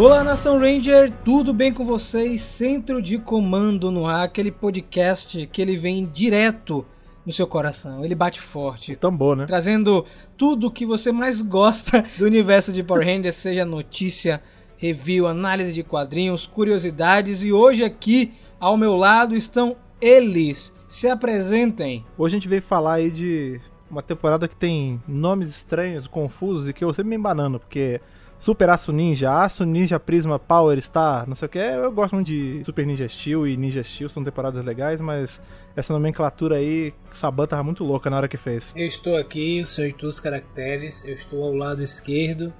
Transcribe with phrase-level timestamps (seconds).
[0.00, 2.40] Olá, Nação Ranger, tudo bem com vocês?
[2.40, 6.86] Centro de Comando no ar, aquele podcast que ele vem direto
[7.26, 8.96] no seu coração, ele bate forte.
[8.96, 9.44] Tambor, né?
[9.44, 10.06] Trazendo
[10.38, 14.42] tudo o que você mais gosta do universo de Power Rangers, seja notícia,
[14.78, 17.42] review, análise de quadrinhos, curiosidades.
[17.42, 20.72] E hoje aqui ao meu lado estão eles.
[20.88, 22.06] Se apresentem.
[22.16, 23.60] Hoje a gente veio falar aí de
[23.90, 28.00] uma temporada que tem nomes estranhos, confusos e que eu sempre me embanando, porque
[28.40, 31.58] Super Aço Ninja, Aço Ninja Prisma Power Star, não sei o que.
[31.58, 35.42] Eu gosto muito de Super Ninja Steel e Ninja Steel, são temporadas legais, mas
[35.76, 38.72] essa nomenclatura aí, Saban tava muito louca na hora que fez.
[38.74, 42.50] Eu estou aqui, o senhor de os caracteres, eu estou ao lado esquerdo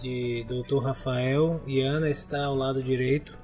[0.00, 0.78] de Dr.
[0.78, 3.36] Rafael e Ana está ao lado direito.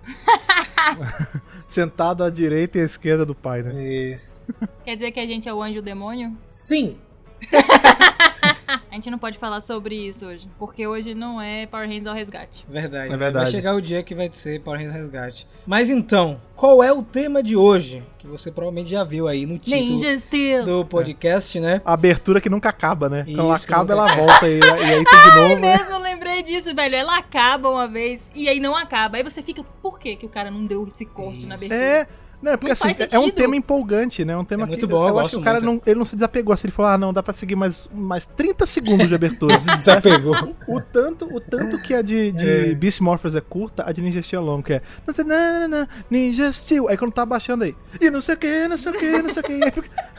[1.66, 3.84] Sentado à direita e à esquerda do pai, né?
[3.84, 4.44] Isso.
[4.84, 6.32] Quer dizer que a gente é o anjo demônio?
[6.46, 6.96] Sim!
[8.90, 12.14] a gente não pode falar sobre isso hoje, porque hoje não é Power Rangers ao
[12.14, 12.64] resgate.
[12.68, 13.12] Verdade.
[13.12, 13.44] É verdade.
[13.44, 15.46] Vai chegar o dia que vai ser Power Rangers Resgate.
[15.66, 18.02] Mas então, qual é o tema de hoje?
[18.18, 20.64] Que você provavelmente já viu aí no título Ninja Steel!
[20.64, 21.80] do podcast, né?
[21.84, 23.24] A abertura que nunca acaba, né?
[23.24, 25.56] Quando ela Isso, acaba, ela volta e, e aí tem de novo.
[25.56, 25.76] né?
[25.78, 26.94] mesmo lembrei disso, velho.
[26.94, 29.16] Ela acaba uma vez e aí não acaba.
[29.18, 31.48] Aí você fica, por que, que o cara não deu esse corte Isso.
[31.48, 31.80] na abertura?
[31.80, 32.08] É.
[32.46, 34.32] Não, é porque Não assim, faz é um tema empolgante, né?
[34.32, 35.84] É um tema É muito que bom, eu eu, acho que o cara muito.
[35.84, 38.24] não, ele não se desapegou assim, ele falou: "Ah, não, dá pra seguir mais mais
[38.26, 39.58] 30 segundos de abertura".
[39.58, 40.54] Se desapegou.
[40.68, 42.74] O tanto, o tanto que a de, de É.
[42.74, 45.66] Beast Morphers é curta, a de Ninja Steel é longa, que é não sei, não,
[45.68, 46.88] não, Ninja Steel.
[46.88, 49.30] Aí quando tá baixando aí, e não sei o que, não sei o que, não
[49.32, 49.60] sei o que.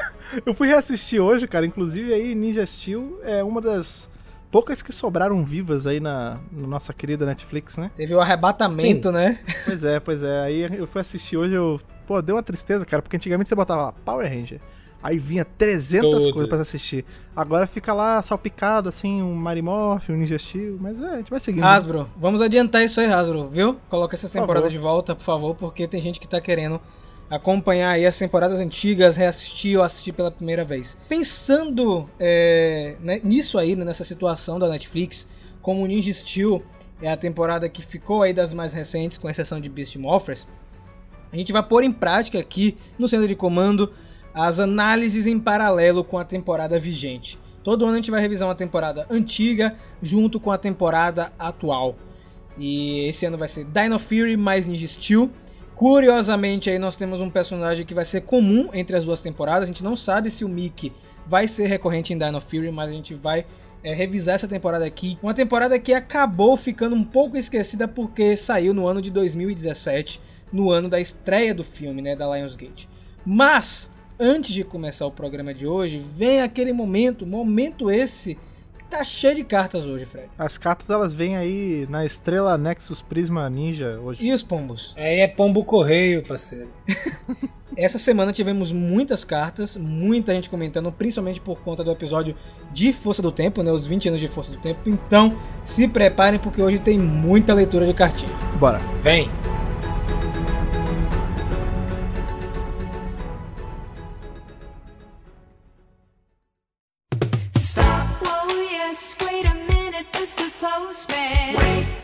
[0.45, 4.09] Eu fui reassistir hoje, cara, inclusive aí Ninja Steel é uma das
[4.52, 7.92] poucas que sobraram vivas aí na, na nossa querida Netflix, né?
[7.95, 9.39] Teve o arrebatamento, né?
[9.66, 10.42] Pois é, pois é.
[10.42, 11.80] Aí eu fui assistir hoje, eu.
[12.06, 14.62] Pô, deu uma tristeza, cara, porque antigamente você botava lá Power Ranger.
[15.04, 16.31] Aí vinha 300 Todas.
[16.31, 17.06] coisas pra assistir.
[17.36, 20.78] Agora fica lá salpicado, assim, um Marimorph, um Ninja Steel.
[20.80, 21.64] Mas é, a gente vai seguindo.
[21.64, 23.78] Hasbro, vamos adiantar isso aí, Hasbro, viu?
[23.89, 26.82] Coloca essa temporada de volta, por favor, porque tem gente que tá querendo
[27.30, 30.98] acompanhar aí as temporadas antigas, reassistir ou assistir pela primeira vez.
[31.10, 35.27] Pensando é, né, nisso aí, né, nessa situação da Netflix,
[35.61, 36.64] como Ninja Steel
[37.02, 40.48] é a temporada que ficou aí das mais recentes, com exceção de Beast Morphers,
[41.32, 43.93] a gente vai pôr em prática aqui no centro de comando
[44.33, 47.37] as análises em paralelo com a temporada vigente.
[47.64, 51.95] Todo ano a gente vai revisar uma temporada antiga junto com a temporada atual.
[52.58, 55.30] E esse ano vai ser Dino Fury mais Ninja Steel.
[55.77, 59.61] Curiosamente aí nós temos um personagem que vai ser comum entre as duas temporadas.
[59.61, 60.92] A gente não sabe se o Mickey
[61.27, 63.45] vai ser recorrente em Dino Fury, mas a gente vai
[63.83, 65.20] é, revisar essa temporada aqui.
[65.21, 70.20] Uma temporada que acabou ficando um pouco esquecida porque saiu no ano de 2017,
[70.52, 72.89] no ano da estreia do filme, né, da Lionsgate.
[73.23, 73.87] Mas
[74.20, 78.36] antes de começar o programa de hoje, vem aquele momento, momento esse
[78.89, 80.30] tá cheio de cartas hoje, Fred.
[80.37, 84.23] As cartas elas vêm aí na estrela Nexus Prisma Ninja hoje.
[84.25, 84.93] E os pombos?
[84.98, 86.70] Aí é pombo correio, parceiro.
[87.77, 92.36] Essa semana tivemos muitas cartas, muita gente comentando, principalmente por conta do episódio
[92.73, 94.80] de Força do Tempo, né, os 20 anos de Força do Tempo.
[94.87, 98.31] Então, se preparem porque hoje tem muita leitura de cartinha.
[98.59, 98.80] Bora.
[99.04, 99.30] Vem!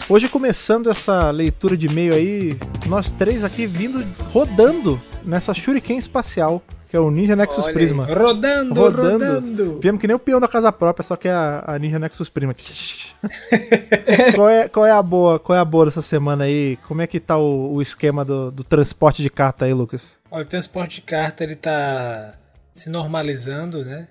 [0.08, 2.56] Hoje começando essa leitura de e-mail aí,
[2.86, 7.74] nós três aqui vindo rodando nessa Shuriken espacial, que é o Ninja Nexus Olha aí.
[7.74, 8.06] Prisma.
[8.06, 9.26] Rodando, Rodando.
[9.26, 9.80] rodando.
[9.80, 12.30] Viemos que nem o peão da casa própria, só que é a, a Ninja Nexus
[12.30, 12.54] Prisma.
[14.36, 15.40] qual, é, qual é a boa?
[15.40, 16.78] Qual é a boa dessa semana aí?
[16.88, 20.12] Como é que tá o, o esquema do, do transporte de carta aí, Lucas?
[20.30, 22.38] Olha, o transporte de carta ele tá
[22.72, 24.08] se normalizando, né?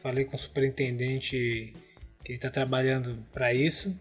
[0.00, 1.74] Falei com o superintendente
[2.30, 3.96] que ele tá trabalhando para isso.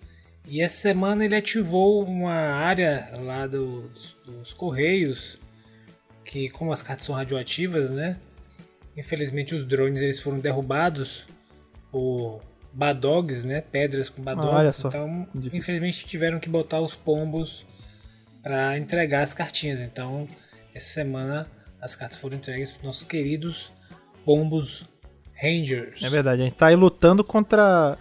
[0.48, 5.38] E essa semana ele ativou uma área lá do- dos, dos correios
[6.24, 8.18] que como as cartas são radioativas, né?
[8.96, 11.26] Infelizmente os drones eles foram derrubados
[11.92, 12.42] por
[12.72, 13.62] badogs, né?
[13.62, 14.76] Pedras com badogs.
[14.76, 15.58] Só, Então, difícil.
[15.60, 17.66] infelizmente tiveram que botar os pombos
[18.44, 19.80] para entregar as cartinhas.
[19.82, 20.28] Então,
[20.74, 21.48] essa semana
[21.82, 23.72] as cartas foram entregues para nossos queridos
[24.24, 24.84] pombos
[25.42, 26.04] Rangers.
[26.04, 27.98] É verdade, a gente tá aí lutando contra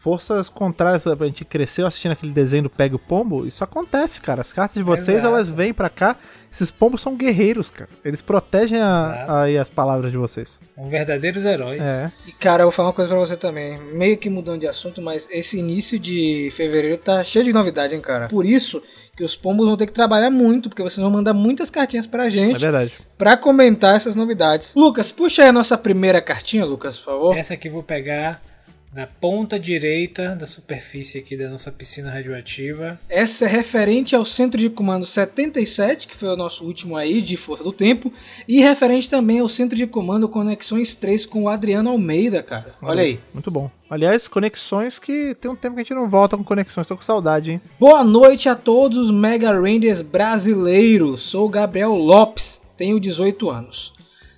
[0.00, 1.06] forças contrárias.
[1.06, 3.46] A gente cresceu assistindo aquele desenho do Pega o Pombo.
[3.46, 4.40] Isso acontece, cara.
[4.40, 5.26] As cartas de vocês, Exato.
[5.34, 6.16] elas vêm pra cá.
[6.50, 7.88] Esses pombos são guerreiros, cara.
[8.04, 10.58] Eles protegem a- aí as palavras de vocês.
[10.74, 11.82] São verdadeiros heróis.
[11.82, 12.10] É.
[12.26, 13.78] E cara, eu vou falar uma coisa pra você também.
[13.92, 18.00] Meio que mudando de assunto, mas esse início de fevereiro tá cheio de novidade, hein,
[18.00, 18.26] cara.
[18.28, 18.82] Por isso
[19.16, 22.26] que os pombos vão ter que trabalhar muito, porque vocês vão mandar muitas cartinhas pra
[22.26, 22.94] É gente verdade.
[23.18, 24.74] pra comentar essas novidades.
[24.74, 27.36] Lucas, puxa aí a nossa primeira cartinha, Lucas, por favor.
[27.36, 28.42] Essa aqui eu vou pegar
[28.92, 32.98] na ponta direita da superfície aqui da nossa piscina radioativa.
[33.08, 37.36] Essa é referente ao centro de comando 77, que foi o nosso último aí de
[37.36, 38.12] Força do Tempo,
[38.48, 42.74] e referente também ao centro de comando Conexões 3 com o Adriano Almeida, cara.
[42.82, 43.20] Olha aí.
[43.32, 43.70] Muito bom.
[43.88, 47.02] Aliás, conexões que tem um tempo que a gente não volta com conexões, tô com
[47.02, 47.60] saudade, hein?
[47.78, 51.22] Boa noite a todos os Mega Rangers brasileiros.
[51.22, 53.92] Sou o Gabriel Lopes, tenho 18 anos.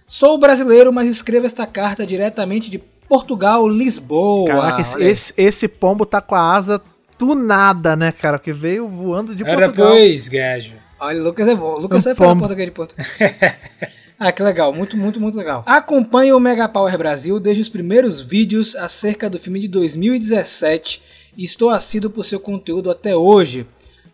[0.07, 2.79] Sou brasileiro, mas escrevo esta carta diretamente de
[3.13, 4.47] Portugal, Lisboa.
[4.49, 6.81] Caraca, esse, esse, esse pombo tá com a asa
[7.19, 8.39] do nada, né, cara?
[8.39, 9.91] Que veio voando de Ora, Portugal.
[9.91, 10.77] pois, gajo.
[10.99, 11.75] Olha, o Lucas é bom.
[11.75, 12.41] O Lucas Um é pombo.
[12.41, 12.95] português de ponto.
[14.19, 14.73] ah, que legal.
[14.73, 15.63] Muito, muito, muito legal.
[15.67, 21.03] Acompanho o Mega Power Brasil desde os primeiros vídeos acerca do filme de 2017
[21.37, 23.67] e estou assíduo por seu conteúdo até hoje.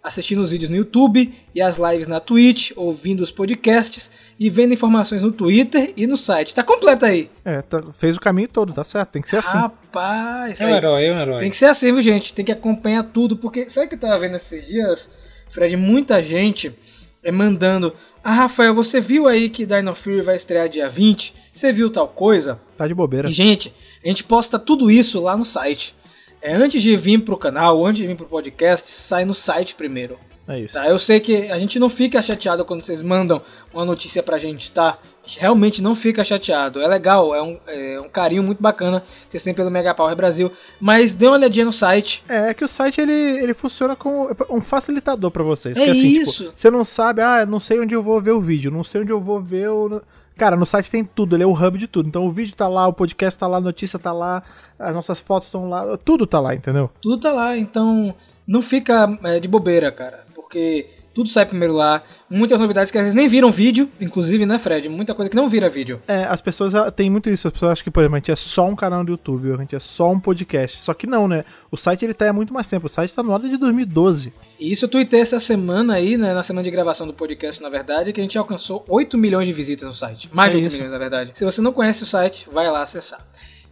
[0.03, 4.73] Assistindo os vídeos no YouTube e as lives na Twitch, ouvindo os podcasts e vendo
[4.75, 6.55] informações no Twitter e no site.
[6.55, 7.31] Tá completo aí.
[7.45, 9.11] É, tá- fez o caminho todo, tá certo?
[9.11, 9.57] Tem que ser assim.
[9.57, 11.41] Rapaz, É um aí- herói, é um herói.
[11.41, 12.33] Tem que ser assim, viu, gente?
[12.33, 15.11] Tem que acompanhar tudo, porque sabe o que eu tava vendo esses dias,
[15.51, 15.77] Fred?
[15.77, 16.73] Muita gente
[17.25, 17.93] é mandando.
[18.23, 21.35] Ah, Rafael, você viu aí que Dino Fury vai estrear dia 20?
[21.53, 22.61] Você viu tal coisa?
[22.77, 23.29] Tá de bobeira.
[23.29, 23.73] E, gente,
[24.05, 25.95] a gente posta tudo isso lá no site.
[26.41, 30.17] É, antes de vir pro canal, antes de vir pro podcast, sai no site primeiro.
[30.49, 30.75] É isso.
[30.75, 30.89] Tá?
[30.89, 33.43] Eu sei que a gente não fica chateado quando vocês mandam
[33.73, 34.99] uma notícia pra gente, tá?
[35.23, 36.81] A gente realmente não fica chateado.
[36.81, 40.17] É legal, é um, é um carinho muito bacana que vocês têm pelo Mega Power
[40.17, 40.51] Brasil.
[40.81, 42.25] Mas dê uma olhadinha no site.
[42.27, 45.77] É, é que o site ele, ele funciona como um facilitador pra vocês.
[45.77, 46.45] É que, assim, isso.
[46.45, 49.03] Tipo, você não sabe, ah, não sei onde eu vou ver o vídeo, não sei
[49.03, 50.01] onde eu vou ver o.
[50.35, 52.09] Cara, no site tem tudo, ele é o hub de tudo.
[52.09, 54.43] Então o vídeo tá lá, o podcast tá lá, a notícia tá lá,
[54.79, 56.89] as nossas fotos estão lá, tudo tá lá, entendeu?
[57.03, 58.15] Tudo tá lá, então
[58.47, 60.28] não fica é, de bobeira, cara.
[60.49, 62.03] Porque tudo sai primeiro lá.
[62.31, 64.89] Muitas novidades que às vezes nem viram vídeo, inclusive, né, Fred?
[64.89, 66.01] Muita coisa que não vira vídeo.
[66.09, 67.47] É, as pessoas ah, têm muito isso.
[67.49, 69.57] As pessoas acham que, por exemplo, a gente é só um canal do YouTube, a
[69.57, 70.81] gente é só um podcast.
[70.81, 71.45] Só que não, né?
[71.71, 72.87] O site ele tá há muito mais tempo.
[72.87, 74.33] O site tá no ano de 2012.
[74.59, 77.69] E isso eu tuitei essa semana aí, né, na semana de gravação do podcast, na
[77.69, 80.31] verdade, que a gente alcançou 8 milhões de visitas no site.
[80.33, 80.77] Mais de É 8 isso.
[80.77, 81.33] milhões, na verdade.
[81.35, 83.25] Se você não conhece o site, vai lá acessar.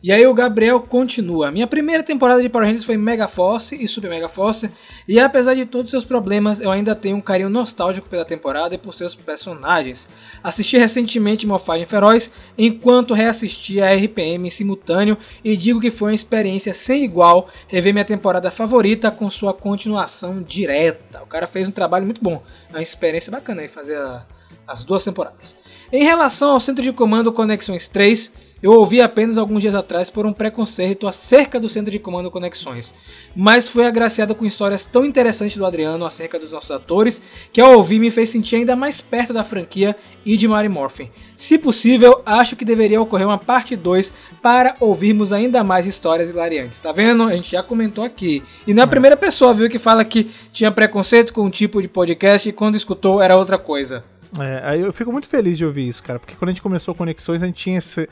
[0.06, 1.50] E aí o Gabriel continua.
[1.50, 4.70] Minha primeira temporada de Power Rangers foi Mega Force e Super Mega Force,
[5.08, 8.72] e apesar de todos os seus problemas, eu ainda tenho um carinho nostálgico pela temporada
[8.72, 10.08] e por seus personagens.
[10.44, 16.14] Assisti recentemente Morfagem Feroz, enquanto reassisti a RPM em simultâneo, e digo que foi uma
[16.14, 21.20] experiência sem igual rever minha temporada favorita com sua continuação direta.
[21.20, 24.24] O cara fez um trabalho muito bom, é uma experiência bacana aí fazer a-
[24.68, 25.56] as duas temporadas.
[25.92, 30.24] Em relação ao centro de comando Conexões 3, eu ouvi apenas alguns dias atrás por
[30.26, 32.94] um preconceito acerca do centro de comando Conexões,
[33.34, 37.20] mas fui agraciado com histórias tão interessantes do Adriano acerca dos nossos atores
[37.52, 39.94] que ao ouvir me fez sentir ainda mais perto da franquia
[40.24, 41.10] e de Mary Morphin.
[41.36, 44.12] Se possível, acho que deveria ocorrer uma parte 2
[44.42, 46.80] para ouvirmos ainda mais histórias hilariantes.
[46.80, 47.24] Tá vendo?
[47.24, 48.42] A gente já comentou aqui.
[48.66, 51.80] E não é a primeira pessoa, viu, que fala que tinha preconceito com um tipo
[51.82, 54.02] de podcast e quando escutou era outra coisa.
[54.40, 56.94] É, aí eu fico muito feliz de ouvir isso, cara, porque quando a gente começou
[56.94, 58.08] Conexões, a gente tinha esse-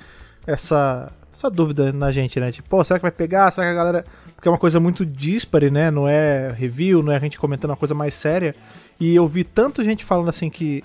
[0.47, 2.53] essa, essa dúvida na gente, né?
[2.53, 3.51] Tipo, será que vai pegar?
[3.51, 4.05] Será que a galera.
[4.35, 5.91] Porque é uma coisa muito dispare, né?
[5.91, 8.55] Não é review, não é a gente comentando uma coisa mais séria.
[9.01, 10.83] E eu vi tanto gente falando assim que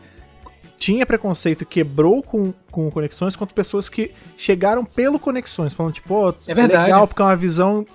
[0.78, 6.34] tinha preconceito e quebrou com, com Conexões, quanto pessoas que chegaram pelo Conexões, falando, tipo,
[6.48, 6.84] É verdade.
[6.84, 7.86] legal, porque é uma visão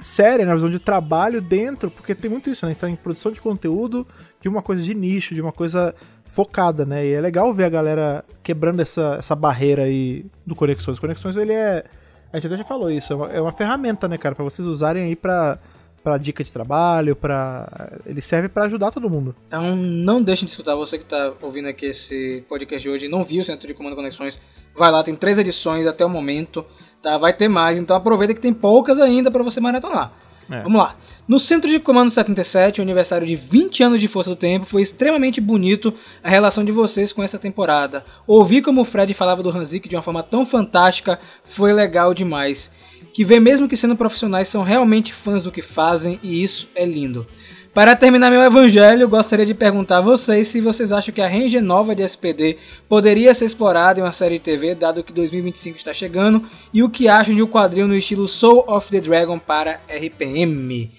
[0.00, 0.50] séria, né?
[0.50, 2.70] uma visão de trabalho dentro, porque tem muito isso, né?
[2.70, 4.06] A gente tá em produção de conteúdo
[4.40, 5.94] de uma coisa de nicho, de uma coisa
[6.24, 7.06] focada, né?
[7.06, 10.98] E é legal ver a galera quebrando essa, essa barreira aí do Conexões.
[10.98, 11.84] Conexões, ele é.
[12.32, 14.66] A gente até já falou isso, é uma, é uma ferramenta, né, cara, pra vocês
[14.66, 15.58] usarem aí pra,
[16.02, 17.90] pra dica de trabalho, pra.
[18.06, 19.34] Ele serve pra ajudar todo mundo.
[19.46, 23.08] Então não deixem de escutar, você que está ouvindo aqui esse podcast de hoje e
[23.08, 24.38] não viu o Centro de Comando Conexões,
[24.76, 26.64] vai lá, tem três edições até o momento,
[27.02, 27.18] tá?
[27.18, 30.12] Vai ter mais, então aproveita que tem poucas ainda para você maratonar.
[30.48, 30.62] É.
[30.62, 30.96] Vamos lá.
[31.30, 34.82] No Centro de Comando 77, o aniversário de 20 anos de Força do Tempo, foi
[34.82, 35.94] extremamente bonito
[36.24, 38.04] a relação de vocês com essa temporada.
[38.26, 42.72] Ouvir como o Fred falava do Hanzik de uma forma tão fantástica foi legal demais.
[43.14, 46.84] Que ver mesmo que sendo profissionais são realmente fãs do que fazem e isso é
[46.84, 47.24] lindo.
[47.72, 51.62] Para terminar meu evangelho, gostaria de perguntar a vocês se vocês acham que a Ranger
[51.62, 52.58] nova de SPD
[52.88, 56.44] poderia ser explorada em uma série de TV, dado que 2025 está chegando,
[56.74, 60.90] e o que acham de um quadril no estilo Soul of the Dragon para RPM.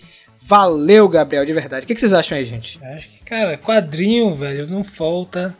[0.41, 1.85] Valeu, Gabriel, de verdade.
[1.85, 2.83] O que que vocês acham aí, gente?
[2.83, 5.55] Acho que, cara, quadrinho, velho, não falta.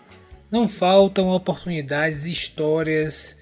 [0.52, 3.38] Não faltam oportunidades, histórias,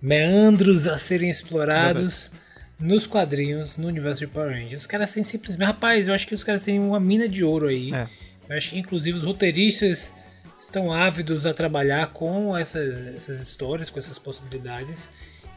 [0.00, 2.30] meandros a serem explorados
[2.78, 4.82] nos quadrinhos, no universo de Power Rangers.
[4.82, 5.66] Os caras têm simplesmente.
[5.66, 7.92] Rapaz, eu acho que os caras têm uma mina de ouro aí.
[7.92, 8.08] É.
[8.48, 10.14] Eu acho que, inclusive, os roteiristas
[10.58, 15.10] estão ávidos a trabalhar com essas, essas histórias, com essas possibilidades.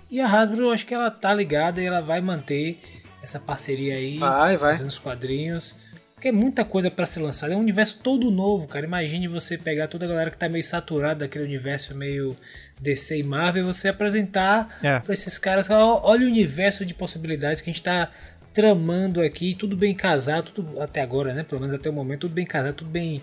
[0.09, 2.79] E a Hasbro, eu acho que ela tá ligada e ela vai manter
[3.27, 4.73] essa parceria aí, Vai, vai.
[4.73, 5.75] fazendo os quadrinhos.
[6.15, 7.53] Porque é muita coisa pra ser lançada.
[7.53, 8.87] É um universo todo novo, cara.
[8.87, 12.35] Imagine você pegar toda a galera que tá meio saturada daquele universo meio
[12.81, 14.99] DC e Marvel e você apresentar É.
[14.99, 15.69] pra esses caras.
[15.69, 18.09] Olha o universo de possibilidades que a gente tá
[18.51, 21.43] tramando aqui, tudo bem casado, tudo até agora, né?
[21.43, 23.21] Pelo menos até o momento, tudo bem casado, tudo bem.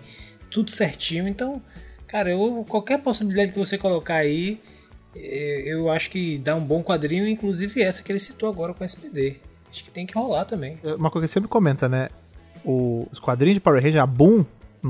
[0.49, 1.27] Tudo certinho.
[1.27, 1.61] Então,
[2.07, 4.61] cara, eu, qualquer possibilidade que você colocar aí,
[5.13, 8.83] eh, eu acho que dá um bom quadrinho, inclusive essa que ele citou agora com
[8.83, 9.35] o SPD.
[9.75, 10.77] Acho que tem que rolar também.
[10.81, 12.07] É Uma coisa que sempre comenta, né?
[12.63, 14.45] O- os quadrinhos de Power Rangers, a Boom,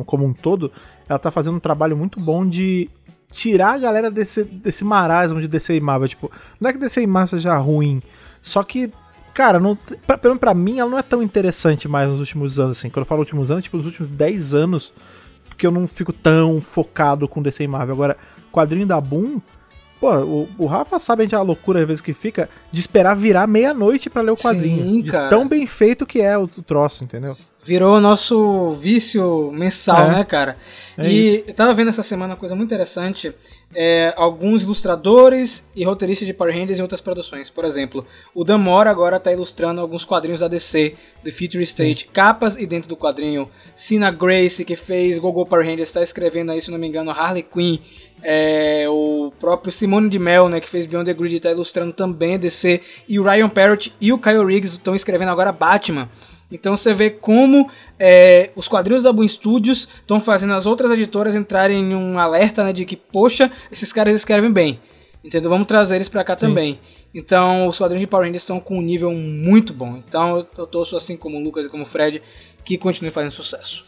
[0.05, 0.71] como um todo,
[1.09, 2.87] ela tá fazendo um trabalho muito bom de
[3.31, 6.07] tirar a galera desse, desse marasmo de DC e Marvel.
[6.07, 7.99] Tipo, não é que DC e Marvel seja ruim,
[8.43, 8.91] só que,
[9.33, 9.75] cara, não,
[10.05, 12.89] pra, pelo menos pra mim, ela não é tão interessante mais nos últimos anos, assim.
[12.89, 14.93] Quando eu falo últimos anos, tipo, nos últimos 10 anos,
[15.49, 17.95] porque eu não fico tão focado com DC e Marvel.
[17.95, 18.17] Agora,
[18.51, 19.41] quadrinho da Boom,
[19.99, 23.15] pô, o, o Rafa sabe a, gente, a loucura às vezes que fica de esperar
[23.15, 24.83] virar meia-noite pra ler o quadrinho.
[24.83, 25.29] Sim, cara.
[25.29, 27.37] tão bem feito que é o, o troço, entendeu?
[27.65, 30.17] Virou nosso vício mensal, É.
[30.17, 30.55] né, cara?
[30.97, 33.33] É e eu tava vendo essa semana uma coisa muito interessante.
[33.77, 37.49] é, alguns ilustradores e roteiristas de Power Rangers em outras produções.
[37.49, 42.07] Por exemplo, o Dan Mora agora tá ilustrando alguns quadrinhos da DC, do Future State,
[42.13, 43.49] capas e dentro do quadrinho.
[43.75, 47.43] Sina Grace, que fez Gogo Power Rangers, tá escrevendo aí, se não me engano, Harley
[47.43, 47.79] Quinn.
[48.23, 52.35] É, o próprio Simone de Mel, né, que fez Beyond the Grid, tá ilustrando também
[52.35, 52.79] a DC.
[53.09, 56.09] E o Ryan Parrott e o Kyle Riggs estão escrevendo agora Batman.
[56.55, 57.69] Então você vê como
[57.99, 62.63] é, os quadrinhos da Boom Studios estão fazendo as outras editoras entrarem em um alerta
[62.63, 64.79] né, de que, poxa, esses caras escrevem bem.
[65.23, 65.49] Entendeu?
[65.49, 66.79] Vamos trazer eles pra cá também.
[67.13, 69.97] Então os quadrinhos de Power Rangers estão com um nível muito bom.
[69.97, 72.21] Então eu, eu torço assim como o Lucas e como o Fred
[72.63, 73.85] que continue fazendo sucesso.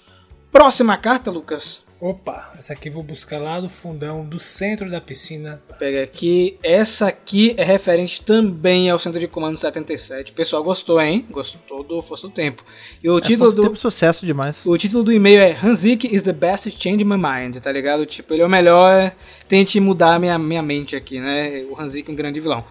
[0.51, 1.86] Próxima carta, Lucas.
[1.99, 5.59] Opa, essa aqui eu vou buscar lá do fundão, do centro da piscina.
[5.67, 6.55] Vou pegar aqui.
[6.61, 10.31] Essa aqui é referente também ao Centro de Comando 77.
[10.31, 11.25] O pessoal gostou, hein?
[11.31, 12.61] Gostou do Força do Tempo.
[13.03, 13.63] E o É, título do.
[13.63, 14.63] Teve sucesso demais.
[14.63, 18.05] O título do e-mail é Hanzik is the best change my mind, tá ligado?
[18.05, 19.11] Tipo, ele é o melhor,
[19.49, 21.65] tente mudar minha, minha mente aqui, né?
[21.67, 22.63] O Hanzik é um grande vilão.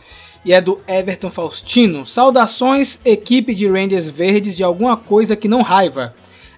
[0.45, 2.07] E é do Everton Faustino.
[2.07, 6.15] Saudações, equipe de Rangers Verdes de alguma coisa que não raiva.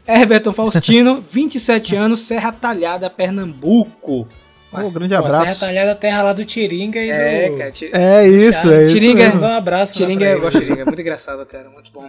[0.08, 4.26] Everton Faustino, 27 anos, Serra Talhada, Pernambuco.
[4.72, 5.60] Um grande Pô, Serra abraço.
[5.60, 7.56] Talhada, terra lá do Tiringa e É, do...
[7.58, 8.92] cara, ti- É isso, é isso.
[8.92, 9.40] Tiringa- mesmo.
[9.40, 12.08] Dá um abraço Tiringa, pra eu gosto de Tiringa, é muito engraçado, cara, muito bom.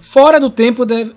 [0.00, 1.12] Fora do tempo deve.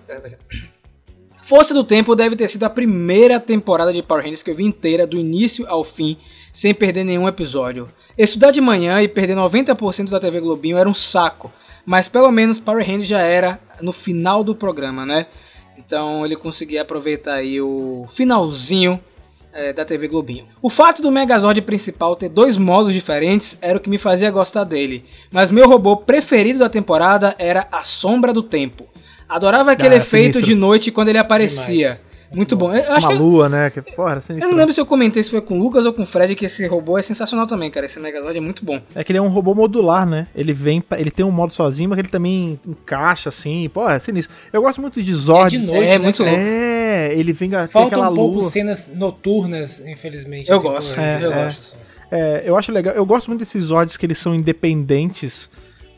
[1.44, 4.64] Força do Tempo deve ter sido a primeira temporada de Power Rangers que eu vi
[4.64, 6.16] inteira, do início ao fim,
[6.54, 7.88] sem perder nenhum episódio.
[8.18, 11.52] Estudar de manhã e perder 90% da TV Globinho era um saco,
[11.86, 15.26] mas pelo menos Power Rangers já era no final do programa, né?
[15.86, 19.00] Então ele conseguia aproveitar aí o finalzinho
[19.54, 20.46] é, da TV Globinho.
[20.62, 24.64] O fato do Megazord principal ter dois modos diferentes era o que me fazia gostar
[24.64, 28.86] dele, mas meu robô preferido da temporada era a Sombra do Tempo.
[29.28, 30.46] Adorava aquele Ah, efeito sinistro.
[30.46, 31.90] de noite quando ele aparecia.
[31.92, 32.11] Demais.
[32.34, 32.74] Muito bom.
[32.74, 33.70] Eu, acho Uma que, lua, né?
[33.70, 34.50] Que, porra, eu sinistro.
[34.52, 36.46] não lembro se eu comentei se foi com o Lucas ou com o Fred que
[36.46, 37.86] esse robô é sensacional também, cara.
[37.86, 38.80] Esse Megazord é muito bom.
[38.96, 40.28] É que ele é um robô modular, né?
[40.34, 43.70] Ele vem, pra- ele tem um modo sozinho, mas ele também encaixa assim.
[43.74, 44.34] Pô, é sinistro.
[44.54, 45.56] Eu gosto muito de Zord.
[45.56, 46.38] É de noite, é né, muito louco.
[46.40, 48.50] É, ele vem Falta aquela um pouco lua.
[48.50, 50.50] cenas noturnas, infelizmente.
[50.50, 51.46] Eu assim, gosto, é, eu é.
[51.46, 51.60] gosto.
[51.60, 51.76] assim.
[52.12, 52.94] É, eu acho legal.
[52.94, 55.50] Eu gosto muito desses Zords que eles são independentes.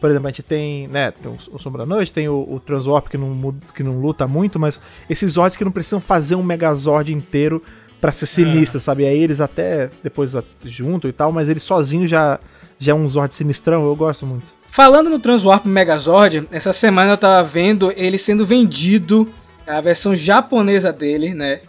[0.03, 3.07] Por exemplo, a gente tem, né, tem o, o Sombra Noite, tem o, o Transwarp
[3.07, 4.77] que não, que não luta muito, mas
[5.09, 7.63] esses Zords que não precisam fazer um Megazord inteiro
[8.01, 9.05] pra ser sinistro, sabe?
[9.05, 12.37] Aí eles até depois juntam e tal, mas ele sozinho já,
[12.77, 14.43] já é um Zord sinistrão, eu gosto muito.
[14.71, 19.25] Falando no Transwarp Megazord, essa semana eu tava vendo ele sendo vendido,
[19.65, 21.61] a versão japonesa dele, né?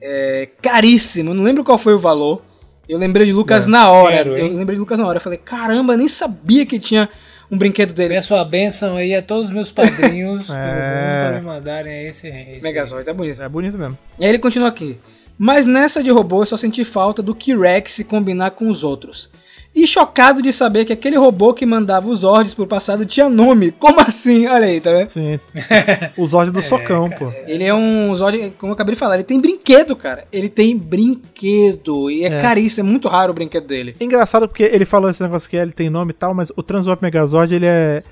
[0.00, 2.40] É, caríssimo, não lembro qual foi o valor.
[2.88, 4.16] Eu lembrei de Lucas É, na hora.
[4.16, 5.18] quero, eu lembrei de Lucas na hora.
[5.18, 7.10] Eu falei, caramba, nem sabia que tinha
[7.50, 8.14] um brinquedo dele.
[8.14, 10.64] Peço a benção aí a todos os meus padrinhos pelo É.
[10.64, 13.42] mundo para me mandarem esse, esse Megazord, é bonito.
[13.42, 13.98] É bonito mesmo.
[14.18, 14.96] E aí ele continua aqui.
[15.36, 19.28] Mas nessa de robô eu só senti falta do K-Rex se combinar com os outros.
[19.74, 23.72] E chocado de saber que aquele robô que mandava os ordens pro passado tinha nome.
[23.72, 24.46] Como assim?
[24.46, 25.08] Olha aí, tá vendo?
[25.08, 25.40] Sim.
[26.16, 27.32] o Zord do socão, pô.
[27.46, 30.26] Ele é um Zord, como eu acabei de falar, ele tem brinquedo, cara.
[30.32, 32.08] Ele tem brinquedo.
[32.08, 32.40] E é, É.
[32.40, 33.96] caríssimo, é muito raro o brinquedo dele.
[33.98, 36.62] É engraçado porque ele falou esse negócio que ele tem nome e tal, mas o
[36.62, 38.02] Transwarp Megazord, ele é.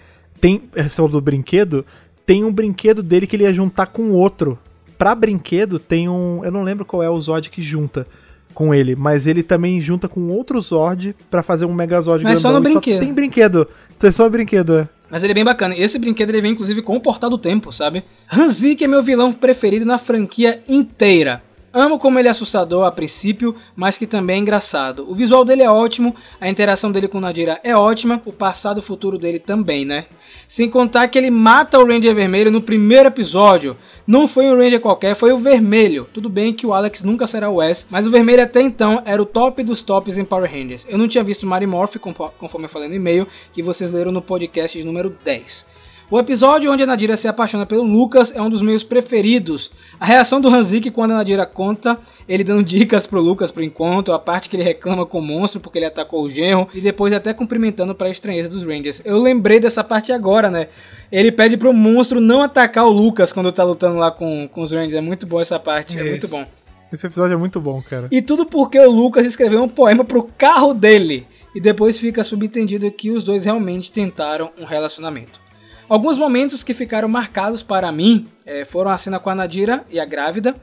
[0.40, 0.62] Tem.
[0.74, 1.86] Você falou do brinquedo?
[2.26, 4.58] Tem um brinquedo dele que ele ia juntar com outro.
[4.98, 6.44] Pra brinquedo, tem um.
[6.44, 8.06] Eu não lembro qual é o Zord que junta
[8.52, 12.50] com ele, mas ele também junta com outro Zord pra fazer um Megazord Mas só
[12.50, 12.62] grandão.
[12.62, 13.00] no e brinquedo.
[13.00, 13.68] tem brinquedo.
[13.98, 14.88] Tem só brinquedo, é.
[15.10, 15.76] Mas ele é bem bacana.
[15.76, 18.02] Esse brinquedo ele vem inclusive com o Portal do Tempo, sabe?
[18.32, 21.42] Hanzik é meu vilão preferido na franquia inteira.
[21.74, 25.10] Amo como ele é assustador a princípio, mas que também é engraçado.
[25.10, 28.80] O visual dele é ótimo, a interação dele com Nadira é ótima, o passado e
[28.80, 30.04] o futuro dele também, né?
[30.46, 33.74] Sem contar que ele mata o Ranger Vermelho no primeiro episódio.
[34.06, 36.06] Não foi um Ranger qualquer, foi o Vermelho.
[36.12, 39.22] Tudo bem que o Alex nunca será o Wes, mas o Vermelho até então era
[39.22, 40.86] o top dos tops em Power Rangers.
[40.90, 44.20] Eu não tinha visto Mary Morph, conforme eu falei no e-mail, que vocês leram no
[44.20, 45.66] podcast de número 10.
[46.12, 49.70] O episódio onde a Nadira se apaixona pelo Lucas é um dos meus preferidos.
[49.98, 54.12] A reação do Hanzik quando a Nadira conta, ele dando dicas pro Lucas pro encontro,
[54.12, 57.14] a parte que ele reclama com o monstro porque ele atacou o genro, e depois
[57.14, 59.00] até cumprimentando pra estranheza dos Rangers.
[59.06, 60.68] Eu lembrei dessa parte agora, né?
[61.10, 64.70] Ele pede pro monstro não atacar o Lucas quando tá lutando lá com, com os
[64.70, 64.92] Rangers.
[64.92, 66.44] É muito bom essa parte, é muito bom.
[66.92, 68.08] Esse episódio é muito bom, cara.
[68.10, 71.26] E tudo porque o Lucas escreveu um poema pro carro dele.
[71.54, 75.40] E depois fica subentendido que os dois realmente tentaram um relacionamento.
[75.88, 80.00] Alguns momentos que ficaram marcados para mim eh, foram a cena com a Nadira e
[80.00, 80.54] a grávida,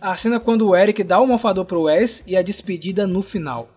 [0.00, 3.68] a cena quando o Eric dá o mofador pro Wes e a despedida no final.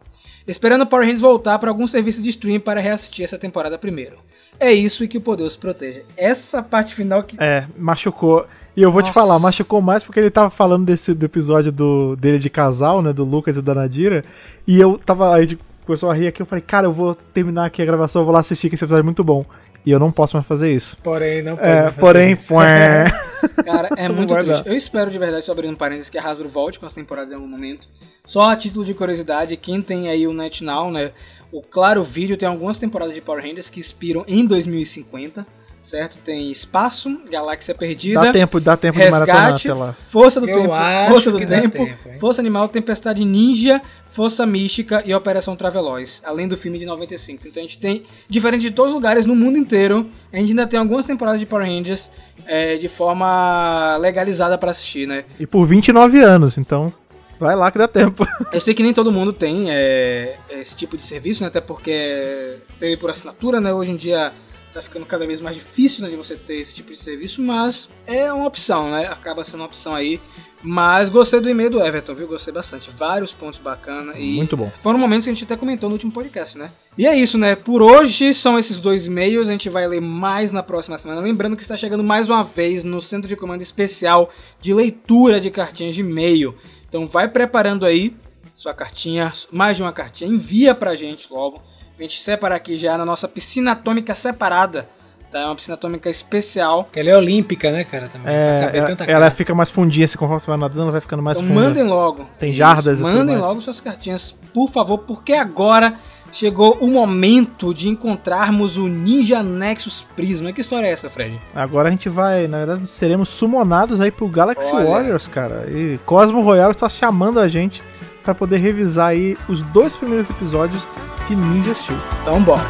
[0.47, 4.17] Esperando o Power Rangers voltar para algum serviço de stream para reassistir essa temporada primeiro.
[4.59, 6.03] É isso e que o poder os proteja.
[6.17, 8.45] Essa parte final que É, machucou.
[8.75, 9.13] E eu vou te Nossa.
[9.19, 13.11] falar, machucou mais porque ele tava falando desse do episódio do, dele de casal, né?
[13.13, 14.23] Do Lucas e da Nadira.
[14.67, 15.31] E eu tava.
[15.31, 18.21] A gente começou a rir aqui, eu falei, cara, eu vou terminar aqui a gravação,
[18.21, 19.45] eu vou lá assistir, que esse episódio é muito bom.
[19.85, 20.95] E eu não posso mais fazer isso.
[21.03, 22.53] Porém, não pode É, mais fazer porém, isso.
[23.65, 24.63] Cara, é muito triste.
[24.63, 24.69] dar.
[24.69, 27.35] Eu espero de verdade, só abrindo parênteses, que a Hasbro volte com as temporadas em
[27.35, 27.87] algum momento.
[28.23, 31.11] Só a título de curiosidade, quem tem aí o NetNow, né?
[31.51, 35.45] O Claro Vídeo tem algumas temporadas de Power Rangers que expiram em 2050,
[35.83, 36.17] certo?
[36.23, 39.95] Tem Espaço, Galáxia Perdida, Dá tempo, dá tempo de maratonar Resgate, lá.
[40.09, 42.19] Força do Eu Tempo, acho Força do que dá Tempo, tempo?
[42.19, 47.47] Força Animal, Tempestade Ninja, Força Mística e Operação Traveloz, além do filme de 95.
[47.47, 50.67] Então a gente tem, diferente de todos os lugares no mundo inteiro, a gente ainda
[50.67, 52.11] tem algumas temporadas de Power Rangers
[52.45, 55.25] é, de forma legalizada pra assistir, né?
[55.39, 56.93] E por 29 anos, então
[57.39, 58.27] vai lá que dá tempo.
[58.53, 61.47] Eu sei que nem todo mundo tem é, esse tipo de serviço, né?
[61.47, 63.73] Até porque é TV por assinatura, né?
[63.73, 64.31] Hoje em dia
[64.73, 67.89] tá ficando cada vez mais difícil né, de você ter esse tipo de serviço, mas
[68.07, 69.07] é uma opção, né?
[69.07, 70.19] Acaba sendo uma opção aí.
[70.63, 72.27] Mas gostei do e-mail do Everton, viu?
[72.27, 72.91] Gostei bastante.
[72.91, 74.71] Vários pontos bacanas e Muito bom.
[74.83, 76.69] foram momentos que a gente até comentou no último podcast, né?
[76.95, 77.55] E é isso, né?
[77.55, 79.49] Por hoje são esses dois e-mails.
[79.49, 81.19] A gente vai ler mais na próxima semana.
[81.19, 85.49] Lembrando que está chegando mais uma vez no Centro de Comando Especial de Leitura de
[85.49, 86.55] Cartinhas de e-mail.
[86.87, 88.15] Então vai preparando aí
[88.55, 90.29] sua cartinha, mais de uma cartinha.
[90.29, 91.59] Envia pra gente logo.
[92.01, 94.89] A gente separa aqui já na nossa piscina atômica separada.
[95.31, 95.45] Tá?
[95.45, 96.85] Uma piscina atômica especial.
[96.85, 98.09] Porque ela é olímpica, né, cara?
[98.09, 98.33] Também.
[98.33, 101.21] É, ela, tanta ela fica mais fundinha, se conforme você vai nadando, ela vai ficando
[101.21, 101.67] mais Então funda.
[101.67, 102.25] mandem logo.
[102.39, 105.99] Tem jardas e tudo Mandem logo suas cartinhas, por favor, porque agora
[106.33, 110.51] chegou o momento de encontrarmos o Ninja Nexus Prisma.
[110.51, 111.39] Que história é essa, Fred?
[111.53, 114.89] Agora a gente vai, na verdade, seremos sumonados aí pro Galaxy Olha.
[114.89, 115.65] Warriors, cara.
[115.69, 117.79] E Cosmo Royal está chamando a gente
[118.23, 120.85] pra poder revisar aí os dois primeiros episódios
[121.27, 121.97] de Ninja Steel.
[122.21, 122.61] Então bora.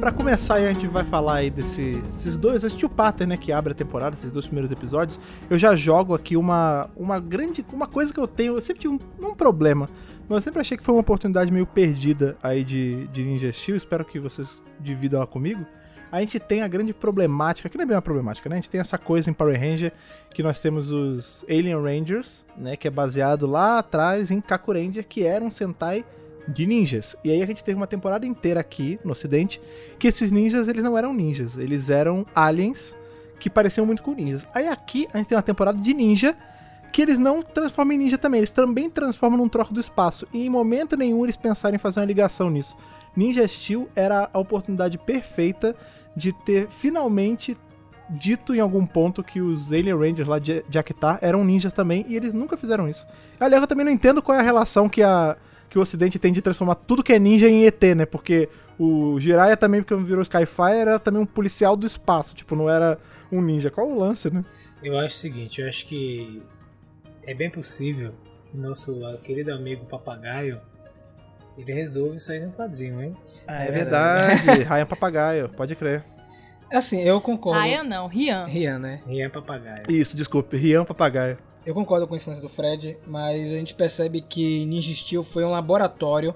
[0.00, 3.50] Pra começar a gente vai falar aí desse- desses dois, esse tio Pater, né, que
[3.50, 5.18] abre a temporada, esses dois primeiros episódios.
[5.48, 8.94] Eu já jogo aqui uma, uma grande, uma coisa que eu tenho, eu sempre tive
[8.94, 9.88] um, um problema,
[10.28, 13.76] mas eu sempre achei que foi uma oportunidade meio perdida aí de, de Ninja Steel,
[13.76, 15.64] espero que vocês dividam ela comigo.
[16.10, 18.54] A gente tem a grande problemática, que não é bem uma problemática, né?
[18.54, 19.92] A gente tem essa coisa em Power Ranger,
[20.32, 25.04] que nós temos os Alien Rangers, né, que é baseado lá atrás em Kaku Ranger,
[25.08, 26.04] que era um Sentai
[26.46, 27.16] de ninjas.
[27.24, 29.60] E aí a gente teve uma temporada inteira aqui no ocidente
[29.98, 32.94] que esses ninjas eles não eram ninjas, eles eram aliens
[33.40, 34.46] que pareciam muito com ninjas.
[34.54, 36.36] Aí aqui a gente tem uma temporada de ninja
[36.94, 40.28] que eles não transformam em ninja também, eles também transformam num troco do espaço.
[40.32, 42.76] E em momento nenhum eles pensaram em fazer uma ligação nisso.
[43.16, 45.74] Ninja Steel era a oportunidade perfeita
[46.16, 47.56] de ter finalmente
[48.08, 52.14] dito em algum ponto que os Alien Rangers lá de, Akitar eram ninjas também, e
[52.14, 53.04] eles nunca fizeram isso.
[53.40, 55.36] Aliás, eu também não entendo qual é a relação que, a,
[55.68, 58.06] que o Ocidente tem de transformar tudo que é ninja em ET, né?
[58.06, 62.70] Porque o Jiraiya também, porque virou Skyfire, era também um policial do espaço, tipo, não
[62.70, 63.00] era
[63.32, 63.68] um ninja.
[63.68, 64.44] Qual o lance, né?
[64.80, 66.40] Eu acho o seguinte, eu acho que
[67.26, 68.14] é bem possível
[68.50, 70.60] que nosso querido amigo papagaio
[71.56, 73.16] ele resolva isso aí no quadrinho, hein?
[73.46, 74.42] Ah, é é verdade.
[74.64, 76.04] Ryan Papagaio, pode crer.
[76.72, 77.60] Assim, eu concordo.
[77.60, 78.46] Ryan não, Rian.
[78.46, 79.00] Rian, né?
[79.06, 79.84] Rian papagaio.
[79.88, 81.38] Isso, desculpe, Rian Papagaio.
[81.64, 85.44] Eu concordo com a instância do Fred, mas a gente percebe que Ninja Steel foi
[85.44, 86.34] um laboratório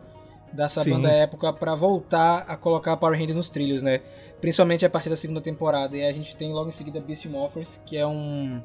[0.52, 0.92] dessa Sim.
[0.92, 4.00] banda época pra voltar a colocar Power Rangers nos trilhos, né?
[4.40, 5.96] Principalmente a partir da segunda temporada.
[5.96, 8.62] E a gente tem logo em seguida Beast Morphers, que é um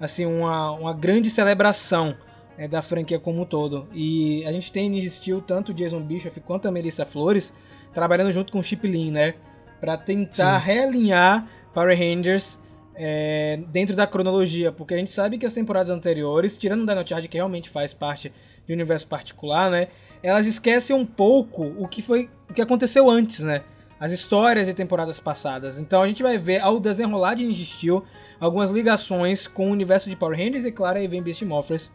[0.00, 2.16] assim uma, uma grande celebração
[2.56, 3.86] é, da franquia como um todo.
[3.92, 7.52] E a gente tem Steel tanto o Jason Bischoff quanto a Melissa Flores
[7.92, 9.34] trabalhando junto com o Chip Lin, né?
[9.80, 10.66] Pra tentar Sim.
[10.66, 12.58] realinhar Power Rangers
[12.94, 17.06] é, dentro da cronologia, porque a gente sabe que as temporadas anteriores, tirando o Dino
[17.06, 18.32] Charge, que realmente faz parte
[18.66, 19.88] de um universo particular, né?
[20.22, 23.62] Elas esquecem um pouco o que foi, o que aconteceu antes, né?
[24.00, 25.78] As histórias de temporadas passadas.
[25.78, 28.02] Então a gente vai ver ao desenrolar de Ninja Steel
[28.40, 31.92] algumas ligações com o universo de Power Rangers e claro aí vem Beast Morphers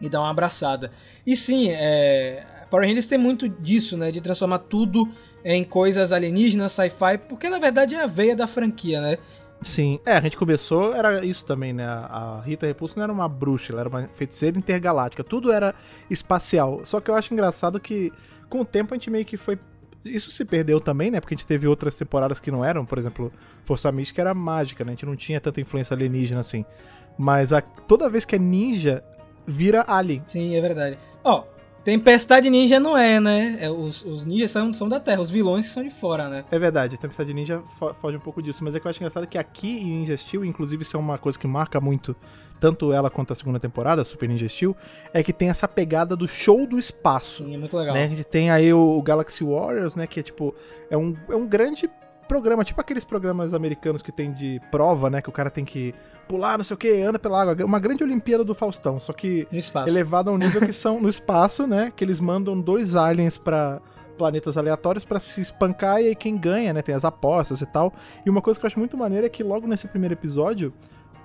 [0.00, 0.92] e dá uma abraçada.
[1.26, 4.12] E sim, é, Power Rangers tem muito disso, né?
[4.12, 5.08] De transformar tudo
[5.44, 9.18] em coisas alienígenas, sci-fi, porque na verdade é a veia da franquia, né?
[9.62, 9.98] Sim.
[10.04, 11.84] É, a gente começou, era isso também, né?
[11.86, 15.24] A Rita Repulso não era uma bruxa, ela era uma feiticeira intergaláctica.
[15.24, 15.74] Tudo era
[16.10, 16.82] espacial.
[16.84, 18.12] Só que eu acho engraçado que,
[18.48, 19.58] com o tempo, a gente meio que foi.
[20.04, 21.20] Isso se perdeu também, né?
[21.20, 23.32] Porque a gente teve outras temporadas que não eram, por exemplo,
[23.64, 24.90] Força Mística era mágica, né?
[24.90, 26.64] A gente não tinha tanta influência alienígena assim.
[27.16, 29.02] Mas a- toda vez que é ninja,
[29.46, 30.22] vira alien.
[30.28, 30.98] Sim, é verdade.
[31.22, 31.44] Ó,
[31.84, 33.58] Tempestade Ninja não é, né?
[33.60, 36.44] É, os, os ninjas são, são da Terra, os vilões são de fora, né?
[36.50, 39.26] É verdade, Tempestade Ninja fo- foge um pouco disso, mas é que eu acho engraçado
[39.26, 42.16] que aqui em Ninja Steel, inclusive isso é uma coisa que marca muito
[42.58, 44.74] tanto ela quanto a segunda temporada, Super Ninja Steel,
[45.12, 47.44] é que tem essa pegada do show do espaço.
[47.44, 47.94] Sim, é muito legal.
[47.94, 48.04] Né?
[48.04, 50.06] A gente tem aí o, o Galaxy Warriors, né?
[50.06, 50.54] Que é tipo,
[50.88, 51.90] é um, é um grande
[52.26, 55.20] programa, tipo aqueles programas americanos que tem de prova, né?
[55.20, 55.94] Que o cara tem que
[56.24, 57.64] pular, não sei o que, anda pela água.
[57.64, 59.46] Uma grande Olimpíada do Faustão, só que
[59.86, 61.92] elevado ao nível que são no espaço, né?
[61.94, 63.80] Que eles mandam dois aliens pra
[64.16, 66.82] planetas aleatórios pra se espancar e aí quem ganha, né?
[66.82, 67.92] Tem as apostas e tal.
[68.24, 70.72] E uma coisa que eu acho muito maneira é que logo nesse primeiro episódio,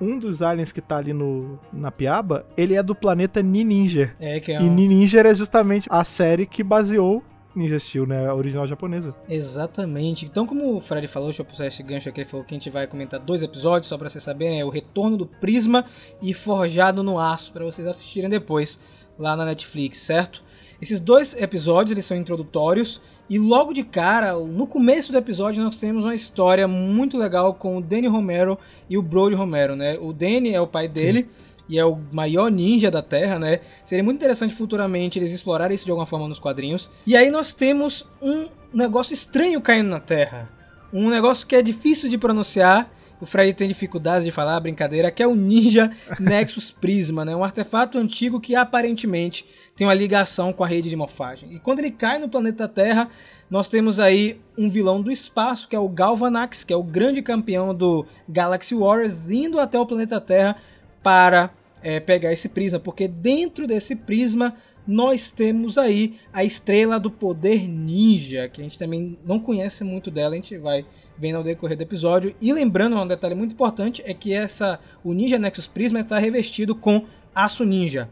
[0.02, 4.16] um dos aliens que tá ali no, na piaba, ele é do planeta Nininger.
[4.20, 4.74] É, que é E um...
[4.74, 7.24] Nininger é justamente a série que baseou
[7.56, 8.28] Ninja Steel, né?
[8.28, 9.16] A original japonesa.
[9.28, 10.26] Exatamente.
[10.26, 12.70] Então, como o Fred falou, deixa eu puxar esse gancho aqui, falou que a gente
[12.70, 15.86] vai comentar dois episódios, só pra vocês saberem, é o Retorno do Prisma
[16.22, 18.80] e Forjado no Aço, pra vocês assistirem depois
[19.18, 20.44] lá na Netflix, certo?
[20.82, 25.80] Esses dois episódios, eles são introdutórios, e logo de cara, no começo do episódio, nós
[25.80, 28.58] temos uma história muito legal com o Danny Romero
[28.90, 30.00] e o Brody Romero, né?
[30.00, 31.30] O Danny é o pai dele,
[31.70, 33.60] e é o maior ninja da Terra, né?
[33.86, 36.90] Seria muito interessante futuramente eles explorarem isso de alguma forma nos quadrinhos.
[37.06, 40.50] E aí nós temos um negócio estranho caindo na Terra.
[40.92, 42.92] Um negócio que é difícil de pronunciar.
[43.22, 47.36] O Fred tem dificuldades de falar, brincadeira, que é o Ninja Nexus Prisma, né?
[47.36, 51.54] Um artefato antigo que aparentemente tem uma ligação com a rede de morfagem.
[51.54, 53.10] E quando ele cai no planeta Terra,
[53.50, 57.22] nós temos aí um vilão do espaço, que é o Galvanax, que é o grande
[57.22, 60.56] campeão do Galaxy Warriors, indo até o planeta Terra
[61.04, 64.56] para é, pegar esse prisma, porque dentro desse prisma
[64.88, 70.10] nós temos aí a estrela do poder ninja, que a gente também não conhece muito
[70.10, 70.86] dela, a gente vai
[71.18, 72.36] vendo ao decorrer do episódio.
[72.42, 76.74] E lembrando, um detalhe muito importante é que essa o Ninja Nexus Prisma está revestido
[76.74, 78.10] com aço ninja.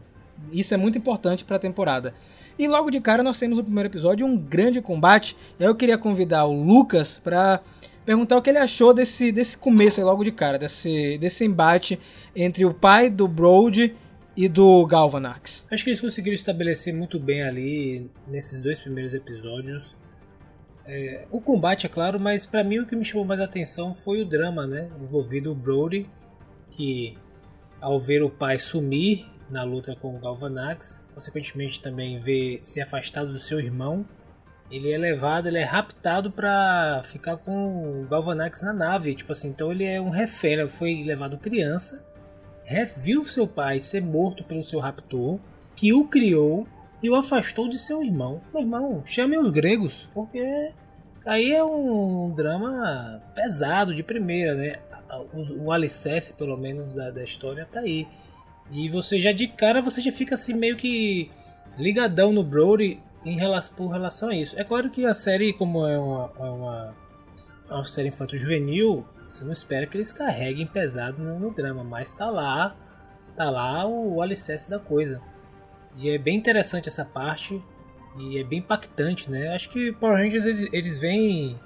[0.52, 2.14] Isso é muito importante para a temporada.
[2.58, 5.36] E logo de cara nós temos no primeiro episódio um grande combate.
[5.58, 7.60] Eu queria convidar o Lucas para
[8.08, 12.00] perguntar o que ele achou desse, desse começo aí logo de cara, desse, desse embate
[12.34, 13.94] entre o pai do Brody
[14.34, 15.66] e do Galvanax.
[15.70, 19.94] Acho que eles conseguiram estabelecer muito bem ali nesses dois primeiros episódios.
[20.86, 24.22] É, o combate, é claro, mas pra mim o que me chamou mais atenção foi
[24.22, 24.88] o drama, né?
[25.02, 26.08] Envolvido o Brody,
[26.70, 27.14] que
[27.78, 33.34] ao ver o pai sumir na luta com o Galvanax, consequentemente também ver se afastado
[33.34, 34.06] do seu irmão,
[34.70, 39.48] ele é levado, ele é raptado pra ficar com o Galvanax na nave, tipo assim,
[39.48, 42.06] então ele é um refém, ele foi levado criança
[42.96, 45.38] viu seu pai ser morto pelo seu raptor,
[45.74, 46.66] que o criou
[47.02, 48.42] e o afastou de seu irmão.
[48.52, 50.72] Meu irmão, chame os gregos, porque
[51.24, 54.74] aí é um drama pesado de primeira, né?
[55.32, 58.06] O, o alicerce, pelo menos, da, da história tá aí.
[58.70, 61.30] E você já de cara, você já fica assim meio que
[61.78, 64.58] ligadão no Brody em relação, por relação a isso.
[64.58, 66.94] É claro que a série, como é uma, é uma,
[67.70, 72.14] é uma série infanto-juvenil, você não espera que eles carreguem pesado no, no drama, mas
[72.14, 72.76] tá lá,
[73.36, 75.20] tá lá o, o alicerce da coisa.
[75.96, 77.62] E é bem interessante essa parte
[78.18, 79.54] e é bem impactante, né?
[79.54, 81.58] Acho que Power Rangers eles, eles vêm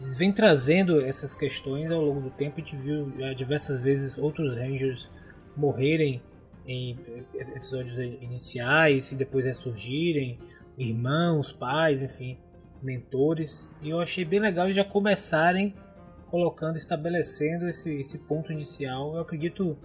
[0.00, 2.56] eles vêm trazendo essas questões ao longo do tempo.
[2.56, 5.10] A gente viu já diversas vezes outros Rangers
[5.56, 6.22] morrerem
[6.66, 6.96] em
[7.34, 10.38] episódios iniciais e depois ressurgirem,
[10.76, 12.38] irmãos, pais, enfim,
[12.82, 13.68] mentores.
[13.82, 15.74] E eu achei bem legal já começarem
[16.30, 19.14] colocando, estabelecendo esse, esse ponto inicial.
[19.14, 19.78] Eu acredito,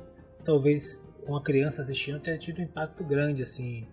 [0.44, 3.88] talvez uma criança assistindo tenha tido um impacto grande, assim,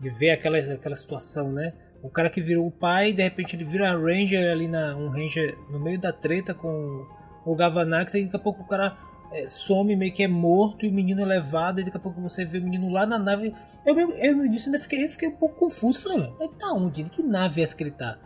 [0.00, 1.72] de ver aquela, aquela situação, né?
[2.02, 5.58] O cara que virou o pai, de repente ele vira Ranger ali na um Ranger
[5.70, 7.06] no meio da treta com
[7.44, 8.96] o Gavanax, e daqui a pouco o cara
[9.32, 12.20] é, some, meio que é morto, e o menino é levado, e daqui a pouco
[12.20, 13.54] você vê o menino lá na nave.
[13.86, 16.02] Eu, mesmo- eu no início ainda fiquei, eu fiquei um pouco confuso.
[16.02, 17.02] Falei, ele tá onde?
[17.04, 18.18] De que nave é essa que ele tá?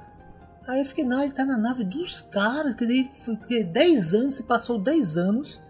[0.66, 2.74] Aí eu fiquei, não, ele tá na nave dos caras.
[2.74, 5.60] Quer dizer, foi porque 10 anos, se passou 10 anos,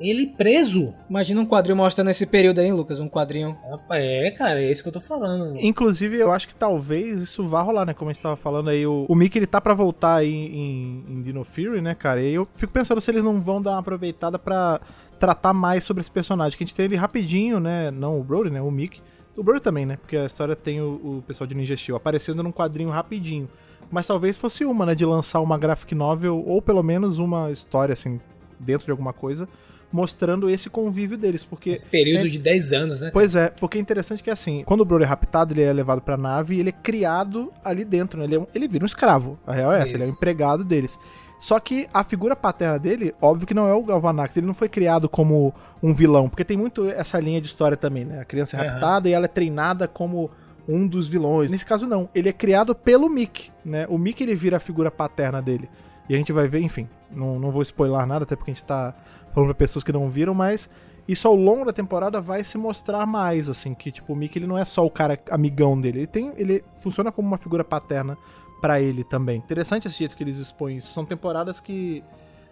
[0.00, 0.94] ele preso.
[1.08, 2.98] Imagina um quadrinho mostrando esse período aí, Lucas.
[2.98, 3.56] Um quadrinho.
[3.70, 5.56] Rapaz, é, cara, é isso que eu tô falando.
[5.60, 7.94] Inclusive, eu acho que talvez isso vá rolar, né?
[7.94, 11.04] Como a gente tava falando aí, o, o Mickey ele tá pra voltar aí em,
[11.08, 12.20] em Dino Fury, né, cara?
[12.20, 14.80] E eu fico pensando se eles não vão dar uma aproveitada pra
[15.20, 16.58] tratar mais sobre esse personagem.
[16.58, 17.90] Que a gente tem ele rapidinho, né?
[17.92, 18.60] Não o Brody, né?
[18.60, 19.00] O Mickey.
[19.36, 19.96] O Brody também, né?
[19.96, 23.48] Porque a história tem o, o pessoal de Ninja Steel aparecendo num quadrinho rapidinho.
[23.90, 24.94] Mas talvez fosse uma, né?
[24.94, 28.20] De lançar uma graphic novel ou pelo menos uma história, assim,
[28.58, 29.48] dentro de alguma coisa,
[29.92, 31.44] mostrando esse convívio deles.
[31.44, 33.10] Porque Esse período é- de 10 anos, né?
[33.12, 36.00] Pois é, porque é interessante que assim, quando o Brody é raptado, ele é levado
[36.00, 38.24] pra nave e ele é criado ali dentro, né?
[38.24, 39.38] Ele, é um- ele vira um escravo.
[39.46, 39.96] A real é essa, Isso.
[39.96, 40.98] ele é um empregado deles.
[41.42, 44.68] Só que a figura paterna dele, óbvio que não é o Galvanax, ele não foi
[44.68, 45.52] criado como
[45.82, 48.20] um vilão, porque tem muito essa linha de história também, né?
[48.20, 50.30] A criança é raptada e ela é treinada como
[50.68, 51.50] um dos vilões.
[51.50, 53.88] Nesse caso não, ele é criado pelo Mick, né?
[53.88, 55.68] O Mick ele vira a figura paterna dele.
[56.08, 58.62] E a gente vai ver, enfim, não, não vou spoiler nada, até porque a gente
[58.62, 58.94] tá
[59.32, 60.70] falando pra pessoas que não viram, mas
[61.08, 64.46] isso ao longo da temporada vai se mostrar mais, assim, que tipo, o Mickey ele
[64.46, 68.16] não é só o cara amigão dele, ele tem, ele funciona como uma figura paterna
[68.62, 69.38] pra ele também.
[69.38, 70.92] Interessante esse jeito que eles expõem isso.
[70.92, 72.02] São temporadas que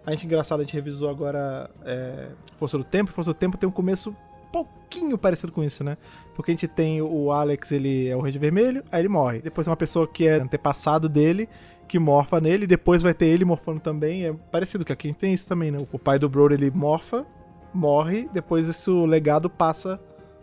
[0.05, 3.69] a gente engraçado a gente revisou agora é, Força do Tempo, Força do Tempo tem
[3.69, 4.13] um começo
[4.51, 5.97] pouquinho parecido com isso, né?
[6.35, 9.39] Porque a gente tem o Alex, ele é o Rei de Vermelho, aí ele morre.
[9.39, 11.47] Depois tem uma pessoa que é antepassado dele,
[11.87, 14.25] que morfa nele, depois vai ter ele morfando também.
[14.25, 15.77] É parecido, que aqui a gente tem isso também, né?
[15.91, 17.25] O pai do Brody, ele morfa,
[17.73, 19.97] morre, depois esse legado passa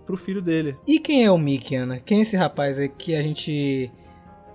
[0.06, 0.74] pro filho dele.
[0.86, 2.00] E quem é o Mickey, Ana?
[2.00, 3.92] Quem é esse rapaz aí que a gente.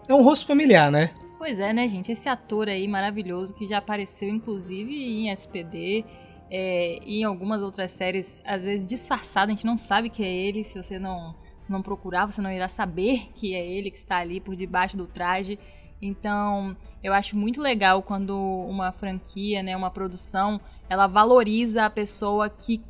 [0.08, 1.14] É um rosto familiar, né?
[1.38, 2.12] Pois é, né, gente?
[2.12, 6.06] Esse ator aí maravilhoso que já apareceu, inclusive, em SPD
[6.50, 10.32] é, e em algumas outras séries, às vezes disfarçado, a gente não sabe que é
[10.32, 10.64] ele.
[10.64, 11.36] Se você não,
[11.68, 15.08] não procurar, você não irá saber que é ele que está ali por debaixo do
[15.08, 15.58] traje.
[16.02, 22.50] Então, eu acho muito legal quando uma franquia, né, uma produção, ela valoriza a pessoa
[22.50, 22.84] que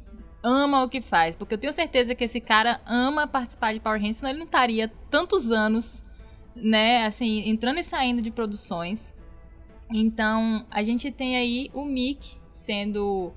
[0.43, 1.35] ama o que faz.
[1.35, 4.45] Porque eu tenho certeza que esse cara ama participar de Power Rangers, senão ele não
[4.45, 6.02] estaria tantos anos
[6.55, 9.13] né, assim, entrando e saindo de produções.
[9.91, 13.31] Então, a gente tem aí o Mick sendo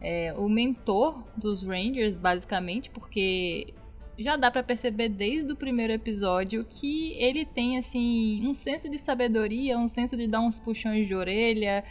[0.00, 3.74] é, o mentor dos Rangers, basicamente, porque
[4.18, 8.98] já dá pra perceber desde o primeiro episódio que ele tem, assim, um senso de
[8.98, 11.84] sabedoria, um senso de dar uns puxões de orelha,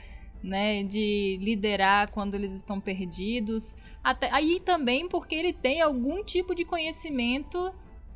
[0.43, 3.75] né, de liderar quando eles estão perdidos.
[4.03, 7.73] Até aí também porque ele tem algum tipo de conhecimento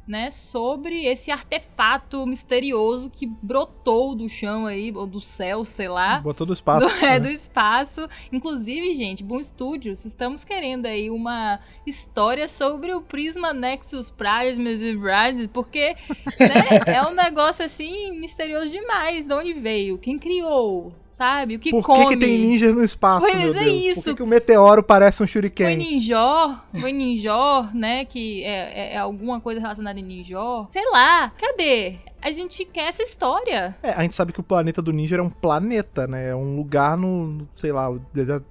[0.08, 6.20] né, sobre esse artefato misterioso que brotou do chão aí, ou do céu, sei lá.
[6.20, 6.88] Botou do espaço.
[6.88, 7.20] Do, é, né?
[7.22, 8.08] do espaço.
[8.32, 15.48] Inclusive, gente, Boom Studios, estamos querendo aí uma história sobre o Prisma Nexus Prime Rise,
[15.48, 15.96] porque
[16.40, 19.26] né, é um negócio assim misterioso demais.
[19.26, 19.98] De onde veio?
[19.98, 20.94] Quem criou?
[21.14, 21.56] Sabe?
[21.56, 22.08] O que Por come?
[22.08, 24.02] que, tem ninjas no espaço, Pois é isso.
[24.02, 25.78] Por que, que o meteoro parece um Foi shuriken?
[25.78, 28.04] Ninjor, foi Ninjor, né?
[28.04, 30.66] Que é, é- é alguma coisa relacionada em Ninjor.
[30.72, 31.98] Sei lá, cadê?
[32.24, 33.76] A gente quer essa história.
[33.84, 36.30] É, a gente sabe que o planeta do ninja é um planeta, né?
[36.30, 38.00] É um lugar no, no- sei lá, o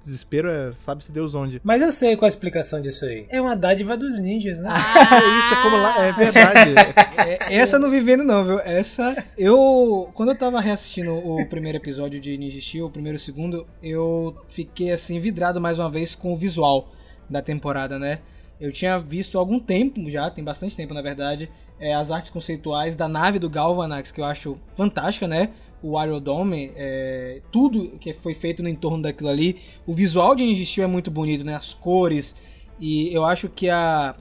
[0.01, 1.61] desespero é, sabe-se Deus onde.
[1.65, 3.27] Mas eu sei qual a explicação disso aí.
[3.31, 4.69] É uma dádiva dos ninjas, né?
[4.71, 6.75] É isso, é como lá, é verdade.
[7.23, 8.59] É, essa eu não vi vendo não, viu?
[8.61, 10.11] Essa, eu...
[10.15, 13.67] Quando eu tava reassistindo o primeiro episódio de Ninja Steel, o primeiro e o segundo,
[13.83, 16.91] eu fiquei, assim, vidrado mais uma vez com o visual
[17.31, 18.21] da temporada, né?
[18.61, 21.51] Eu tinha visto há algum tempo já, tem bastante tempo na verdade,
[21.83, 25.51] é, as artes conceituais da nave do Galvanax, que eu acho fantástica, né?
[25.83, 29.61] O Aerodome, é, tudo que foi feito no entorno daquilo ali.
[29.85, 31.57] O visual de Ninja Steel é muito bonito, né?
[31.57, 32.37] As cores.
[32.79, 34.15] E eu acho que a,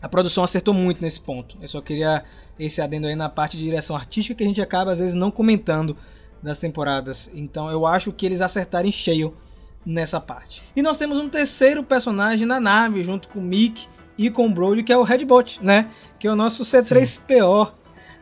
[0.00, 1.58] a produção acertou muito nesse ponto.
[1.60, 2.24] Eu só queria
[2.58, 5.30] esse adendo aí na parte de direção artística que a gente acaba às vezes não
[5.30, 5.94] comentando
[6.42, 7.30] das temporadas.
[7.34, 9.36] Então eu acho que eles acertaram em cheio
[9.84, 10.62] nessa parte.
[10.74, 13.86] E nós temos um terceiro personagem na nave, junto com o Mick
[14.18, 15.90] e com o Brody, que é o Redbot, né?
[16.18, 17.72] Que é o nosso C3PO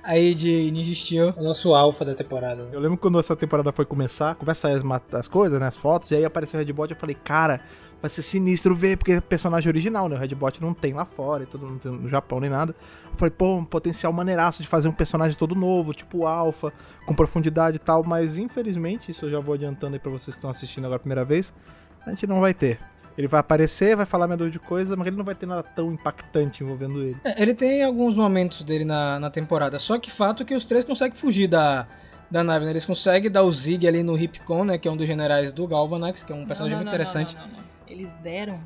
[0.05, 1.35] aí de Ninja Steel.
[1.37, 2.69] O nosso alfa da temporada.
[2.73, 4.83] Eu lembro quando essa temporada foi começar, começa as,
[5.15, 5.67] as coisas, né?
[5.67, 7.61] As fotos, e aí apareceu o Redbot, eu falei, cara,
[8.01, 10.17] vai ser sinistro ver, porque é personagem original, né?
[10.17, 12.75] O Redbot não tem lá fora e tudo, não tem no Japão nem nada.
[13.11, 16.73] Eu falei, pô, um potencial maneiraço de fazer um personagem todo novo, tipo o Alpha,
[17.07, 20.39] com profundidade e tal, mas infelizmente, isso eu já vou adiantando aí pra vocês que
[20.39, 21.55] estão assistindo agora a primeira vez,
[22.05, 22.79] a gente não vai ter.
[23.17, 25.63] Ele vai aparecer, vai falar meia dúzia de coisa, mas ele não vai ter nada
[25.63, 27.17] tão impactante envolvendo ele.
[27.25, 30.65] É, ele tem alguns momentos dele na, na temporada, só que fato é que os
[30.65, 31.87] três conseguem fugir da,
[32.29, 32.73] da nave, né?
[32.73, 34.79] Eles conseguem dar o Zig ali no Hipcon, né?
[34.79, 37.05] Que é um dos generais do Galvanax, que é um personagem Não, muito não, não,
[37.05, 37.37] interessante.
[37.37, 37.65] não, não, não.
[37.87, 38.61] Eles deram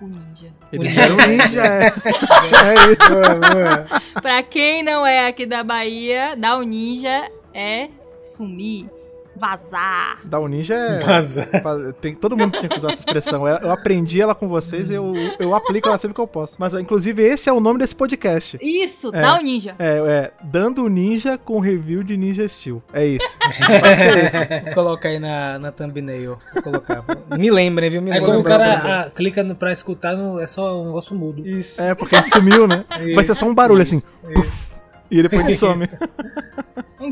[0.00, 0.52] o ninja.
[0.72, 1.86] Ele era um ninja, é.
[2.70, 3.12] é isso.
[3.12, 4.00] Boa, boa.
[4.22, 7.88] Pra quem não é aqui da Bahia, dar o ninja é
[8.24, 8.88] sumir,
[9.40, 10.18] vazar.
[10.32, 10.98] Um ninja é.
[10.98, 11.46] Vaza.
[11.62, 13.48] Faz- Tem, todo mundo tinha que usar essa expressão.
[13.48, 16.56] Eu, eu aprendi ela com vocês e eu, eu aplico ela sempre que eu posso.
[16.58, 18.58] Mas, inclusive, esse é o nome desse podcast.
[18.60, 19.20] Isso, É.
[19.22, 19.74] dá o ninja.
[19.78, 22.82] É, é Dando Ninja com review de Ninja Steel.
[22.92, 23.38] É isso.
[24.66, 26.38] Vou colocar aí na, na thumbnail.
[26.54, 27.04] Vou colocar.
[27.38, 28.02] Me lembrem, viu?
[28.02, 28.34] Me Aí lembrem.
[28.42, 31.46] quando o cara ah, clica no, pra escutar, no- é só um negócio mudo.
[31.46, 31.80] Isso.
[31.80, 32.84] É, porque a gente sumiu, né?
[33.14, 34.02] Vai ser só um barulho assim.
[34.34, 34.70] Puf,
[35.10, 35.88] e depois ele some.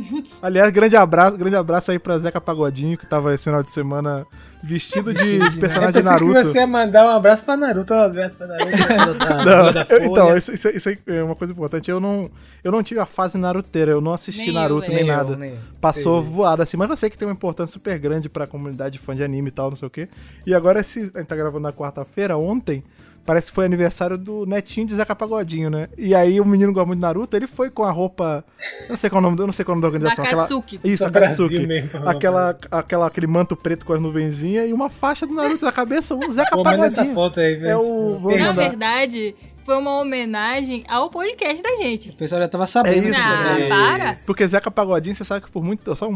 [0.01, 0.39] Jutsu.
[0.43, 4.27] Aliás, grande abraço, grande abraço aí pra Zeca Pagodinho, que tava esse final de semana
[4.63, 6.35] vestido de, de Eu personagem de pensei que Naruto.
[6.45, 9.19] você ia mandar um abraço pra Naruto, um abraço pra Naruto.
[9.19, 11.91] da, Não, da eu- então, isso, isso- é uma coisa importante.
[11.91, 12.31] Eu não,
[12.65, 15.17] eu não tive a fase naruteira, eu não assisti Nem eu, Naruto nem, Nem eu,
[15.17, 15.37] nada.
[15.37, 15.59] nem eu.
[15.81, 19.15] Passou voado assim, mas eu sei que tem uma importância super grande pra comunidade fã
[19.15, 20.09] de anime e tal, não sei o quê.
[20.47, 22.83] E agora esse, a gente tá gravando na quarta-feira, ontem,
[23.29, 25.89] parece que foi aniversário do netinho de Zeca Pagodinho, né?
[25.99, 28.43] E aí o menino gosta muito de Naruto, ele foi com a roupa,
[28.85, 29.89] eu não sei qual é o nome, eu não sei qual é o nome da
[29.89, 30.81] organização, aquela Nakatsuki.
[30.83, 31.67] Isso, Só a Brasil Katsuki.
[31.67, 32.09] mesmo.
[32.09, 36.15] Aquela, aquela, aquele manto preto com as nuvenzinhas e uma faixa do Naruto na cabeça,
[36.15, 37.13] o Zeca Pô, Pagodinho.
[37.15, 39.37] foto aí, É o- Na verdade,
[39.67, 42.09] foi uma homenagem ao podcast da gente.
[42.09, 43.69] O pessoal já tava sabendo É isso, disso, Ah, né?
[43.69, 44.15] para.
[44.25, 45.95] Porque Zeca Pagodinho, você sabe que por muito.
[45.95, 46.15] Só um,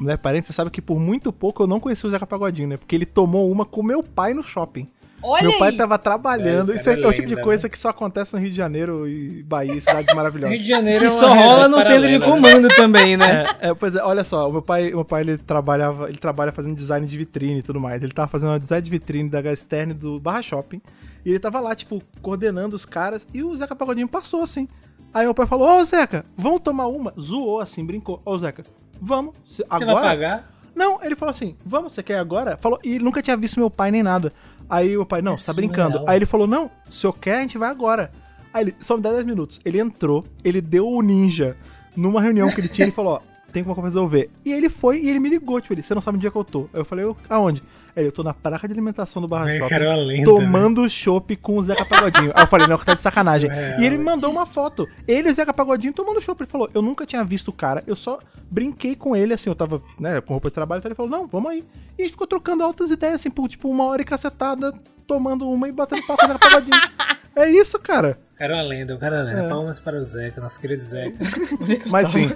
[0.00, 2.66] um né, parênteses, você sabe que por muito pouco eu não conheci o Zeca Pagodinho,
[2.70, 2.76] né?
[2.76, 4.88] Porque ele tomou uma com meu pai no shopping.
[5.20, 5.76] Olha meu pai aí.
[5.76, 6.72] tava trabalhando.
[6.72, 9.08] É, Isso é, cara, o tipo de coisa que só acontece no Rio de Janeiro
[9.08, 10.54] e Bahia, cidades maravilhosas.
[10.56, 12.24] Rio de Janeiro Que é só rola no centro de né?
[12.24, 13.44] comando também, né?
[13.60, 16.52] É, é, pois é, olha só, o meu pai, meu pai ele trabalhava, ele trabalha
[16.52, 18.02] fazendo design de vitrine e tudo mais.
[18.02, 20.80] Ele tava fazendo um design de vitrine da Gasterne do Barra Shopping.
[21.24, 24.68] E ele tava lá, tipo, coordenando os caras e o Zeca Pagodinho passou assim.
[25.12, 27.12] Aí meu pai falou: Ô Zeca, vamos tomar uma?
[27.20, 28.22] Zoou assim, brincou.
[28.24, 28.64] Ô Zeca,
[29.00, 29.34] vamos.
[29.46, 30.06] Cê- Você vai Agora?
[30.06, 30.58] pagar?
[30.74, 32.56] Não, ele falou assim: vamos, você quer agora?
[32.56, 34.32] Falou, e ele nunca tinha visto meu pai nem nada.
[34.68, 35.92] Aí o pai, não, É você tá brincando.
[35.98, 36.10] surreal.
[36.10, 38.10] Aí ele falou: não, se eu quer, a gente vai agora.
[38.52, 39.60] Aí ele, só me dá 10 minutos.
[39.64, 41.56] Ele entrou, ele deu o ninja
[41.96, 43.20] numa reunião que ele tinha, ele falou: ó,
[43.52, 44.30] tem como resolver.
[44.44, 46.36] E ele foi e ele me ligou, tipo, ele, você não sabe onde é que
[46.36, 46.68] eu tô.
[46.72, 47.62] Aí eu falei: eu, aonde?
[47.96, 49.70] Aí ele, eu tô na praça de alimentação do Barra Velho, Shopping.
[49.70, 52.32] cara, é lenda, Tomando chopp com o Zeca Pagodinho.
[52.34, 53.50] Aí eu falei, não, que tá de sacanagem.
[53.50, 54.86] Surreal, e ele me mandou uma foto.
[55.06, 56.42] Ele e o Zeca Pagodinho tomando chopp.
[56.42, 58.18] Ele falou, eu nunca tinha visto o cara, eu só
[58.50, 61.26] brinquei com ele, assim, eu tava, né, com roupa de trabalho, então ele falou, não,
[61.26, 61.64] vamos aí.
[61.98, 64.72] E a gente ficou trocando altas ideias, assim, por, tipo, uma hora e cacetada,
[65.06, 66.80] tomando uma e batendo papo com o Zeca Pagodinho.
[67.34, 68.18] é isso, cara.
[68.40, 69.42] É uma lenda, o cara é uma lenda.
[69.46, 69.48] É.
[69.48, 71.18] Palmas para o Zeca, nosso querido Zeca.
[71.90, 72.30] Mas sim,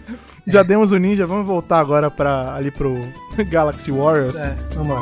[0.45, 2.93] já demos o ninja, vamos voltar agora pra, ali pro
[3.49, 4.37] Galaxy Warriors.
[4.37, 5.01] É, vamos lá.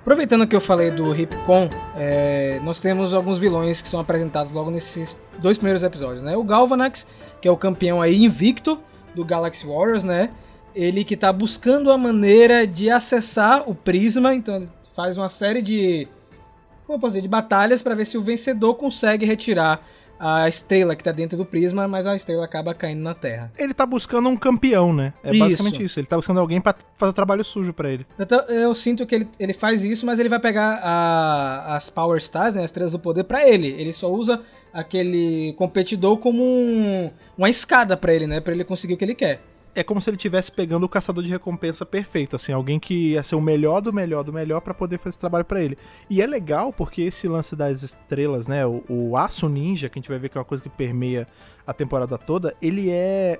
[0.00, 4.72] Aproveitando que eu falei do Ripcon, é, nós temos alguns vilões que são apresentados logo
[4.72, 6.36] nesses dois primeiros episódios, né?
[6.36, 7.06] O Galvanax,
[7.40, 8.80] que é o campeão aí invicto
[9.14, 10.30] do Galaxy Warriors, né?
[10.74, 15.62] Ele que tá buscando a maneira de acessar o Prisma, então ele faz uma série
[15.62, 16.08] de
[16.84, 19.80] como posso dizer, de batalhas para ver se o vencedor consegue retirar
[20.18, 23.52] a estrela que tá dentro do Prisma, mas a estrela acaba caindo na Terra.
[23.56, 25.12] Ele tá buscando um campeão, né?
[25.22, 25.38] É Isso.
[25.38, 26.00] basicamente isso.
[26.00, 28.04] Ele tá buscando alguém pra fazer o trabalho sujo pra ele.
[28.18, 32.18] Então, eu sinto que ele, ele faz isso, mas ele vai pegar a- as Power
[32.18, 33.68] Stars, né, as estrelas do poder, pra ele.
[33.68, 34.40] Ele só usa
[34.72, 38.40] aquele competidor como um- uma escada pra ele, né?
[38.40, 39.40] Pra ele conseguir o que ele quer.
[39.78, 43.22] É como se ele estivesse pegando o caçador de recompensa perfeito, assim, alguém que ia
[43.22, 45.78] ser o melhor do melhor do melhor pra poder fazer esse trabalho pra ele.
[46.10, 50.00] E é legal porque esse lance das estrelas, né, o, o aço ninja, que a
[50.00, 51.28] gente vai ver que é uma coisa que permeia
[51.66, 53.38] a temporada toda, ele é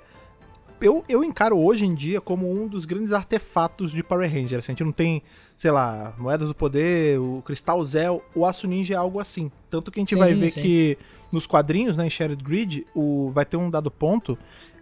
[0.81, 4.61] eu, eu encaro hoje em dia como um dos grandes artefatos de Power Ranger.
[4.61, 5.23] Assim, a gente não tem,
[5.57, 9.51] sei lá, moedas do poder, o cristal Zell, o aço ninja é algo assim.
[9.69, 10.63] Tanto que a gente Sim, vai ver sim.
[10.63, 10.99] que
[11.33, 14.39] nos quadrinhos, né, em Shared Grid, o, vai ter um dado ponto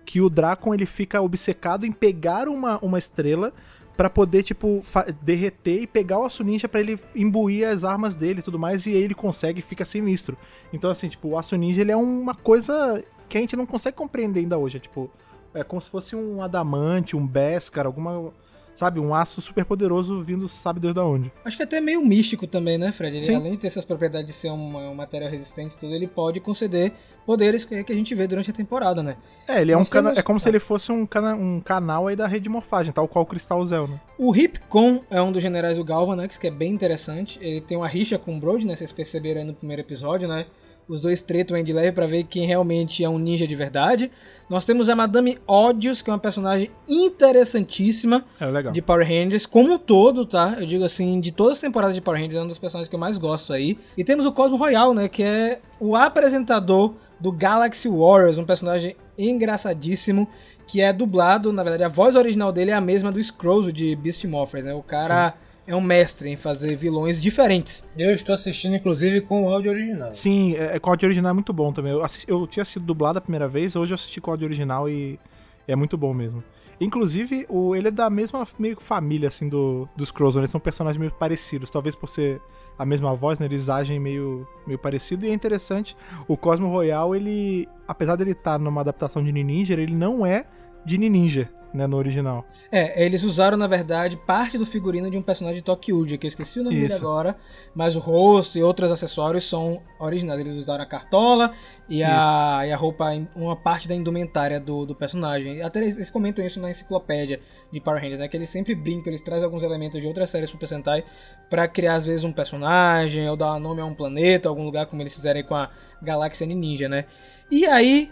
[0.06, 3.52] que o Dracon ele fica obcecado em pegar uma, uma estrela
[3.96, 4.82] pra poder, tipo,
[5.22, 8.86] derreter e pegar o aço ninja pra ele imbuir as armas dele e tudo mais,
[8.86, 10.36] e aí ele consegue e fica sinistro.
[10.72, 13.96] Então, assim, tipo, o aço ninja ele é uma coisa que a gente não consegue
[13.96, 14.76] compreender ainda hoje.
[14.76, 15.10] É, tipo,
[15.54, 18.32] é como se fosse um adamante, um Beskar, alguma.
[18.76, 21.32] Sabe, um aço super poderoso vindo, sabe Deus da onde.
[21.44, 23.16] Acho que até meio místico também, né, Fred?
[23.16, 23.34] Ele, Sim.
[23.36, 26.40] além de ter essas propriedades de ser um, um material resistente e tudo, ele pode
[26.40, 26.92] conceder
[27.24, 29.16] poderes que, que a gente vê durante a temporada, né?
[29.48, 31.58] É, ele é um Nós cana- temos- é como se ele fosse um, cana- um
[31.60, 33.98] canal aí da rede de morfagem, tal qual o Cristal Zell, né?
[34.18, 37.38] O Ripcon é um dos generais do Galvanax, que é bem interessante.
[37.40, 38.76] Ele tem uma rixa com o Brody, né?
[38.76, 40.44] Vocês perceberam aí no primeiro episódio, né?
[40.86, 44.08] Os dois tretam de leve pra ver quem realmente é um ninja de verdade.
[44.48, 48.72] Nós temos a Madame Odious, que é uma personagem interessantíssima É legal.
[48.72, 50.56] de Power Rangers, como um todo, tá?
[50.60, 52.94] Eu digo assim, de todas as temporadas de Power Rangers, é um dos personagens que
[52.94, 53.76] eu mais gosto aí.
[53.96, 55.08] E temos o Cosmo Royal, né?
[55.08, 60.28] Que é o apresentador do Galaxy Warriors, um personagem engraçadíssimo,
[60.66, 63.96] que é dublado, na verdade, a voz original dele é a mesma do Scrooge de
[63.96, 64.74] Beast Morphers, né?
[64.74, 65.34] O cara
[65.66, 67.84] é um mestre em fazer vilões diferentes.
[67.98, 70.14] Eu estou assistindo, inclusive, com o áudio original.
[70.14, 71.92] Sim, é, é, com o áudio original é muito bom também.
[71.92, 74.46] Eu, assisti- eu tinha sido dublado a primeira vez, hoje eu assisti com o áudio
[74.46, 75.18] original e
[75.66, 76.42] é muito bom mesmo.
[76.80, 80.40] Inclusive, o, ele é da mesma meio família, assim, do, dos Crozon.
[80.40, 81.70] Eles são personagens meio parecidos.
[81.70, 82.40] Talvez por ser
[82.78, 83.46] a mesma voz, né?
[83.46, 85.24] Eles agem meio, meio parecido.
[85.24, 85.96] E é interessante,
[86.28, 87.66] o Cosmo Royal, ele...
[87.88, 90.44] Apesar dele estar numa adaptação de Ninja, ele não é
[90.84, 91.86] de Ninja, né?
[91.86, 92.44] No original.
[92.72, 96.28] É, eles usaram, na verdade, parte do figurino de um personagem de Tokyuja, que eu
[96.28, 97.36] esqueci o nome dele agora,
[97.74, 100.40] mas o rosto e outros acessórios são originais.
[100.40, 101.52] Eles usaram a cartola
[101.88, 105.62] e a, e a roupa, uma parte da indumentária do, do personagem.
[105.62, 107.40] Até eles, eles comentam isso na enciclopédia
[107.72, 108.28] de Power Rangers, né?
[108.28, 111.04] Que eles sempre brincam, eles trazem alguns elementos de outras séries Super Sentai
[111.48, 115.02] pra criar, às vezes, um personagem ou dar nome a um planeta, algum lugar, como
[115.02, 115.70] eles fizeram aí com a
[116.02, 117.04] Galáxia Ninja, né?
[117.50, 118.10] E aí,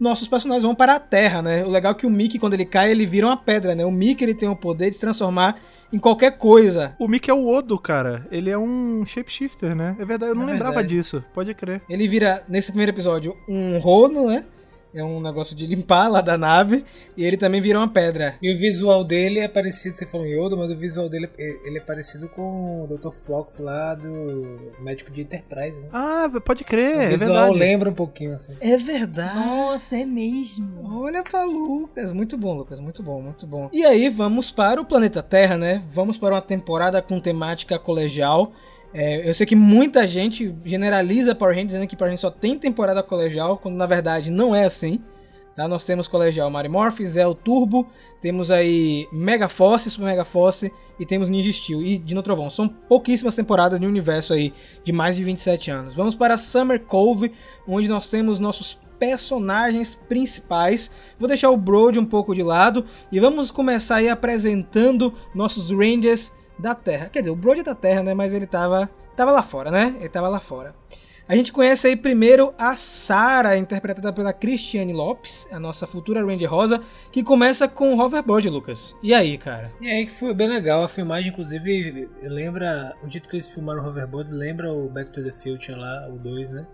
[0.00, 1.64] nossos personagens vão para a Terra, né?
[1.64, 3.84] O legal é que o Mickey, quando ele cai, ele vira uma pedra, né?
[3.84, 5.58] O Mickey ele tem o poder de se transformar
[5.92, 6.94] em qualquer coisa.
[6.98, 8.26] O Mickey é o Odo, cara.
[8.30, 9.96] Ele é um shapeshifter, né?
[9.98, 10.94] É verdade, eu não É lembrava verdade.
[10.96, 11.22] disso.
[11.34, 11.82] Pode crer.
[11.88, 14.44] Ele vira, nesse primeiro episódio, um rono, né?
[14.92, 16.84] É um negócio de limpar lá da nave.
[17.16, 18.34] E ele também vira uma pedra.
[18.42, 21.68] E o visual dele é parecido, você falou em Yoda, mas o visual dele é-
[21.68, 23.12] ele é parecido com o Dr.
[23.26, 25.88] Fox lá do Médico de Enterprise, né?
[25.92, 27.58] Ah, pode crer, o é visual verdade.
[27.58, 28.56] lembra um pouquinho assim.
[28.60, 29.38] É verdade.
[29.38, 30.68] Nossa, é mesmo.
[31.02, 32.12] Olha pra Lucas.
[32.12, 32.80] Muito bom, Lucas.
[32.80, 33.68] Muito bom, muito bom.
[33.72, 35.82] E aí, vamos para o planeta Terra, né?
[35.94, 38.52] Vamos para uma temporada com temática colegial.
[38.92, 42.58] É, eu sei que muita gente generaliza Power Rangers dizendo que Power Rangers só tem
[42.58, 45.00] temporada colegial, quando na verdade não é assim.
[45.54, 45.68] Tá?
[45.68, 47.86] Nós temos colegial Marimorph, Zell Turbo,
[48.20, 52.50] temos aí Mega Force, Super Mega Force e temos Ninja Steel e Dino Trovão.
[52.50, 54.52] São pouquíssimas temporadas de um universo aí
[54.84, 55.94] de mais de 27 anos.
[55.94, 57.32] Vamos para Summer Cove,
[57.66, 60.90] onde nós temos nossos personagens principais.
[61.18, 66.32] Vou deixar o Brody um pouco de lado e vamos começar aí apresentando nossos Rangers
[66.60, 67.08] da Terra.
[67.08, 68.14] Quer dizer, o Brody é da Terra, né?
[68.14, 69.96] Mas ele tava, tava lá fora, né?
[69.98, 70.74] Ele tava lá fora.
[71.30, 76.50] A gente conhece aí primeiro a Sarah, interpretada pela Cristiane Lopes, a nossa futura Ranger
[76.50, 76.82] Rosa,
[77.12, 78.96] que começa com o hoverboard, Lucas.
[79.00, 79.70] E aí, cara?
[79.80, 83.80] E aí que foi bem legal, a filmagem inclusive lembra, o jeito que eles filmaram
[83.80, 86.66] o hoverboard lembra o Back to the Future lá, o 2, né?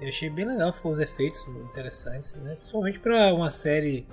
[0.00, 2.56] Eu achei bem legal, ficou os efeitos interessantes, né?
[2.56, 4.04] Principalmente pra uma série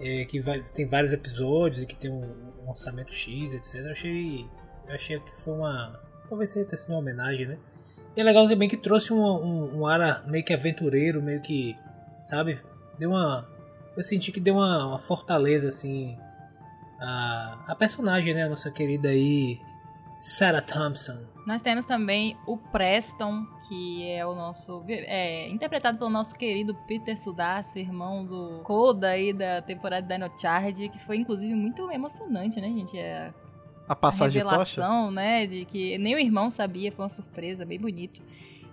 [0.00, 2.24] é, que vai- tem vários episódios e que tem um,
[2.64, 3.74] um orçamento X, etc.
[3.86, 4.46] Eu achei,
[4.88, 7.58] eu achei que foi uma, talvez seja uma homenagem, né?
[8.16, 11.76] E é legal também que trouxe um, um, um ar meio que aventureiro, meio que,
[12.24, 12.58] sabe?
[12.98, 13.46] Deu uma,
[13.96, 16.18] eu senti que deu uma, uma fortaleza assim
[17.00, 18.44] a, a personagem, né?
[18.44, 19.58] A nossa querida aí,
[20.20, 21.18] Sarah Thompson.
[21.46, 24.84] Nós temos também o Preston, que é o nosso.
[24.86, 30.30] É, interpretado pelo nosso querido Peter Sudasso, irmão do Koda aí da temporada da Dino
[30.38, 32.98] Charge, que foi inclusive muito emocionante, né, gente?
[32.98, 33.32] É,
[33.88, 34.82] A a passagem de tocha.
[34.82, 35.46] revelação, né?
[35.46, 38.22] De que nem o irmão sabia, foi uma surpresa, bem bonito.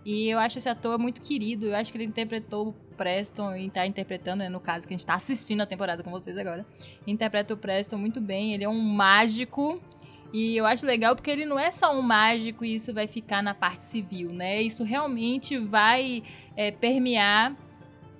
[0.06, 3.70] E eu acho esse ator muito querido, eu acho que ele interpretou o Preston e
[3.70, 6.66] tá interpretando, né, no caso que a gente tá assistindo a temporada com vocês agora.
[7.06, 9.82] Interpreta o Preston muito bem, ele é um mágico.
[10.34, 13.42] E eu acho legal porque ele não é só um mágico e isso vai ficar
[13.42, 14.62] na parte civil, né?
[14.62, 16.22] Isso realmente vai
[16.56, 17.56] é, permear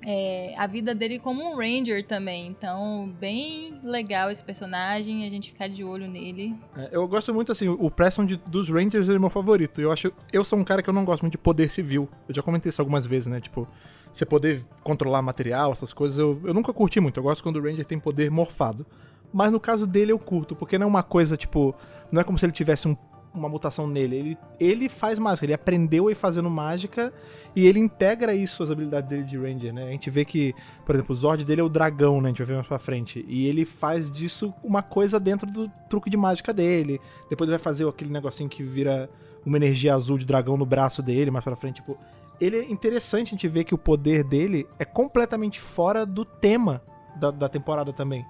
[0.06, 2.48] é, a vida dele como um Ranger também.
[2.48, 6.56] Então, bem legal esse personagem, a gente ficar de olho nele.
[6.78, 9.82] É, Eu gosto muito, assim, o Preston de- dos Rangers é meu favorito.
[9.82, 10.14] Eu acho.
[10.32, 12.08] Eu sou um cara que eu não gosto muito de poder civil.
[12.30, 13.42] Eu já comentei isso algumas vezes, né?
[13.42, 13.68] Tipo,
[14.14, 17.18] você poder controlar material, essas coisas, eu, eu nunca curti muito.
[17.20, 18.86] Eu gosto quando o Ranger tem poder morfado.
[19.34, 21.76] Mas no caso dele eu curto, porque não é uma coisa, tipo.
[22.12, 22.96] Não é como se ele tivesse um-
[23.34, 24.16] uma mutação nele.
[24.16, 27.14] Ele, ele faz mágica, ele aprendeu a ir fazendo mágica
[27.56, 29.84] e ele integra isso às habilidades dele de Ranger, né?
[29.84, 30.56] A gente vê que,
[30.86, 32.30] por exemplo, o Zord dele é o dragão, né?
[32.30, 33.24] A gente vai ver mais pra frente.
[33.28, 37.00] E ele faz disso uma coisa dentro do truque de mágica dele.
[37.30, 39.10] Depois ele vai fazer aquele negocinho que vira
[39.46, 41.98] uma energia azul de dragão no braço dele, mais pra frente, tipo.
[42.40, 46.82] Ele é interessante a gente ver que o poder dele é completamente fora do tema
[47.20, 48.26] da, da temporada também.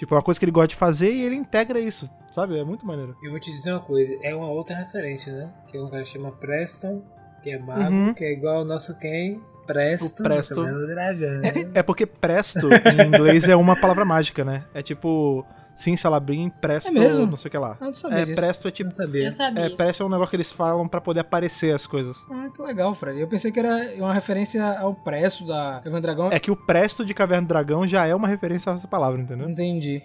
[0.00, 2.58] Tipo, é uma coisa que ele gosta de fazer e ele integra isso, sabe?
[2.58, 3.14] É muito maneiro.
[3.22, 5.50] Eu vou te dizer uma coisa, é uma outra referência, né?
[5.68, 7.02] Que é um cara que chama Preston,
[7.42, 8.14] que é mago, Uhum.
[8.14, 9.42] que é igual ao nosso quem?
[9.66, 10.54] Preston, O Presto.
[10.86, 11.42] Dragão.
[11.74, 14.64] É porque presto em inglês é uma palavra mágica, né?
[14.72, 15.44] É tipo,
[15.74, 17.26] sim, salabrim, presto, É mesmo?
[17.26, 17.76] não sei o que lá.
[17.80, 18.36] Ah, não sabia É, disso.
[18.36, 18.88] presto é Eu tipo.
[18.90, 19.24] não sabia.
[19.24, 19.64] Eu sabia.
[19.64, 22.16] É, presto é um negócio que eles falam pra poder aparecer as coisas.
[22.30, 23.18] Ah, que legal, Fred.
[23.20, 26.28] Eu pensei que era uma referência ao preço da Caverna do Dragão.
[26.32, 29.20] É que o presto de Caverna do Dragão já é uma referência a essa palavra,
[29.20, 29.48] entendeu?
[29.48, 30.02] Entendi.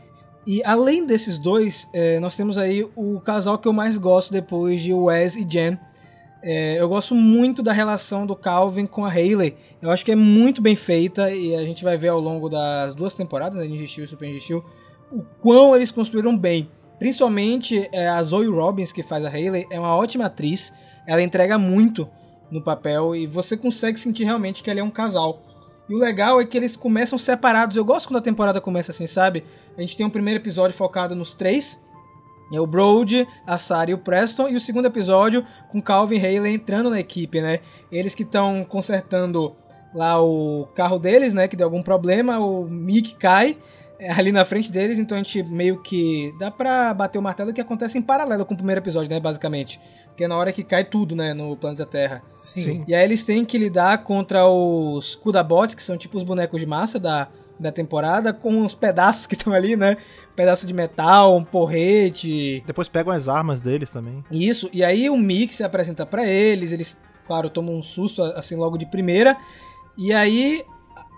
[0.47, 4.79] E além desses dois, é, nós temos aí o casal que eu mais gosto depois
[4.81, 5.77] de Wes e Jen.
[6.47, 9.55] É, eu gosto muito da relação do Calvin com a Hayley.
[9.81, 12.93] Eu acho que é muito bem feita e a gente vai ver ao longo das
[12.93, 14.63] duas temporadas, né, Ninja Steel e Super Ninja Steel,
[15.15, 19.79] o quão eles construíram bem Principalmente é, a Zoe Robbins, que faz a Hayley, é
[19.79, 20.73] uma ótima atriz.
[21.05, 22.07] Ela entrega muito
[22.49, 25.41] no papel e você consegue sentir realmente que ela é um casal.
[25.89, 27.75] E o legal é que eles começam separados.
[27.75, 29.43] Eu gosto quando a temporada começa assim, sabe?
[29.77, 31.79] A gente tem um primeiro episódio focado nos três.
[32.53, 34.47] É o Brody, a Sarah e o Preston.
[34.47, 37.59] E o segundo episódio com Calvin e Haley entrando na equipe, né?
[37.91, 39.53] Eles que estão consertando
[39.93, 41.47] lá o carro deles, né?
[41.47, 42.39] Que deu algum problema.
[42.39, 43.57] O Mick cai
[44.09, 44.99] ali na frente deles.
[44.99, 48.53] Então a gente meio que dá pra bater o martelo que acontece em paralelo com
[48.53, 49.19] o primeiro episódio, né?
[49.19, 49.79] Basicamente.
[50.07, 51.33] Porque é na hora que cai tudo, né?
[51.33, 52.23] No planeta Terra.
[52.35, 52.85] Sim.
[52.87, 56.65] E aí eles têm que lidar contra os Kudabots, que são tipo os bonecos de
[56.65, 57.27] massa da,
[57.59, 59.97] da temporada, com os pedaços que estão ali, né?
[60.35, 62.63] Pedaço de metal, um porrete.
[62.65, 64.19] Depois pegam as armas deles também.
[64.31, 64.69] Isso.
[64.71, 68.77] E aí o Mick se apresenta pra eles, eles, claro, tomam um susto assim logo
[68.77, 69.37] de primeira.
[69.97, 70.63] E aí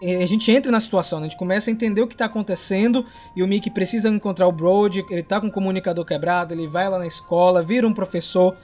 [0.03, 1.25] a gente entra na situação, né?
[1.25, 4.51] a gente começa a entender o que tá acontecendo e o Mickey precisa encontrar o
[4.51, 8.55] Brody, ele tá com o comunicador quebrado, ele vai lá na escola, vira um professor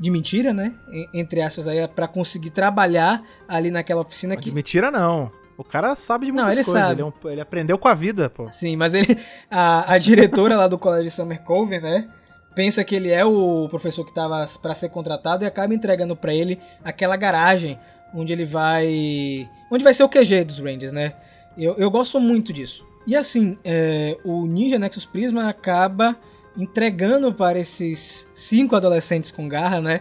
[0.00, 0.72] de mentira, né?
[0.90, 5.30] En- Entre aspas aí, pra conseguir trabalhar ali naquela oficina De que mentira, não.
[5.56, 6.80] O cara sabe de Não, muitas ele coisas.
[6.82, 6.94] sabe.
[6.94, 8.48] Ele, é um- ele aprendeu com a vida, pô.
[8.50, 9.18] Sim, mas ele.
[9.50, 12.08] A, a diretora lá do colégio Summer Cove, né?
[12.54, 16.32] Pensa que ele é o professor que estava para ser contratado e acaba entregando para
[16.32, 17.76] ele aquela garagem
[18.14, 19.48] onde ele vai.
[19.70, 21.14] Onde vai ser o QG dos Rangers, né?
[21.56, 22.86] Eu, eu gosto muito disso.
[23.06, 26.16] E assim, é, o Ninja Nexus Prisma acaba
[26.56, 30.00] entregando para esses cinco adolescentes com garra, né?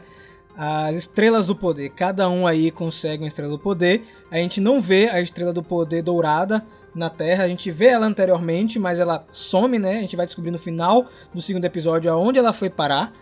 [0.55, 1.89] As estrelas do poder.
[1.91, 4.03] Cada um aí consegue uma estrela do poder.
[4.31, 7.43] A gente não vê a estrela do poder dourada na Terra.
[7.43, 9.99] A gente vê ela anteriormente, mas ela some, né?
[9.99, 13.13] A gente vai descobrir no final do segundo episódio aonde ela foi parar.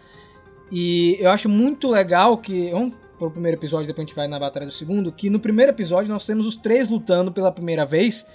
[0.72, 2.72] E eu acho muito legal que.
[2.72, 5.12] Vamos pro primeiro episódio, depois a gente vai na batalha do segundo.
[5.12, 8.28] Que no primeiro episódio nós temos os três lutando pela primeira vez.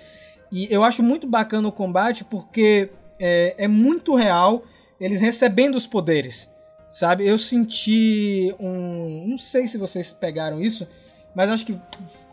[0.51, 4.65] E eu acho muito bacana o combate porque é, é muito real
[5.01, 6.51] eles recebendo os poderes.
[6.93, 7.27] Sabe?
[7.27, 9.27] Eu senti um.
[9.29, 10.87] Não sei se vocês pegaram isso,
[11.35, 11.79] mas acho que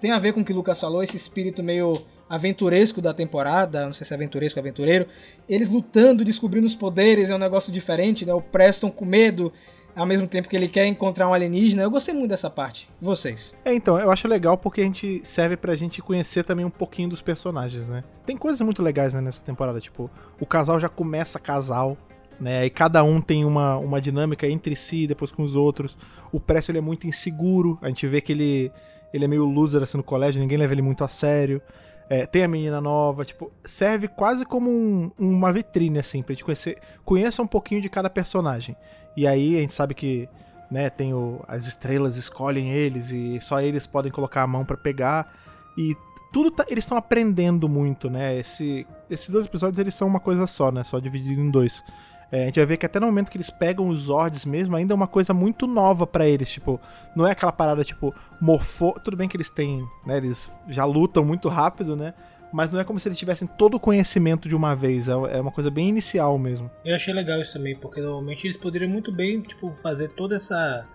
[0.01, 3.85] tem a ver com o que o Lucas falou, esse espírito meio aventuresco da temporada,
[3.85, 5.07] não sei se é aventuresco ou aventureiro,
[5.47, 8.33] eles lutando, descobrindo os poderes, é um negócio diferente, né?
[8.33, 9.53] O Preston com medo,
[9.97, 11.83] ao mesmo tempo que ele quer encontrar um alienígena.
[11.83, 12.87] Eu gostei muito dessa parte.
[13.01, 13.55] Vocês?
[13.65, 17.09] É, então, eu acho legal porque a gente serve pra gente conhecer também um pouquinho
[17.09, 18.03] dos personagens, né?
[18.25, 21.97] Tem coisas muito legais né, nessa temporada, tipo, o casal já começa casal,
[22.39, 22.65] né?
[22.65, 25.97] E cada um tem uma, uma dinâmica entre si depois com os outros.
[26.31, 28.71] O Presto ele é muito inseguro, a gente vê que ele,
[29.11, 31.61] ele é meio loser assim no colégio, ninguém leva ele muito a sério.
[32.09, 36.45] É, tem a menina nova, tipo, serve quase como um- uma vitrine, assim, pra gente
[36.45, 38.77] conhecer, conheça um pouquinho de cada personagem.
[39.18, 40.30] E aí a gente sabe que,
[40.72, 44.78] né, tem o, as estrelas escolhem eles e só eles podem colocar a mão pra
[44.78, 45.34] pegar.
[45.76, 45.97] E
[46.32, 48.38] tudo tá- eles estão aprendendo muito, né?
[48.38, 50.84] Esse, esses dois episódios eles são uma coisa só, né?
[50.84, 51.84] Só dividido em dois.
[52.32, 54.76] É, a gente vai ver que até no momento que eles pegam os Zords mesmo,
[54.76, 56.49] ainda é uma coisa muito nova pra eles.
[56.51, 56.80] Tipo,
[57.15, 58.93] não é aquela parada tipo morfo.
[59.03, 60.18] Tudo bem que eles têm, né?
[60.18, 62.13] Eles já lutam muito rápido, né?
[62.53, 65.07] Mas não é como se eles tivessem todo o conhecimento de uma vez.
[65.09, 66.71] É é uma coisa bem inicial mesmo.
[66.85, 70.87] Eu achei legal isso também, porque normalmente eles poderiam muito bem, tipo, fazer toda essa.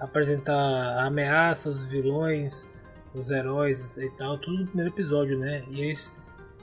[0.00, 2.68] apresentar a ameaça, os vilões,
[3.14, 5.62] os heróis e tal, tudo no primeiro episódio, né?
[5.70, 6.16] E eles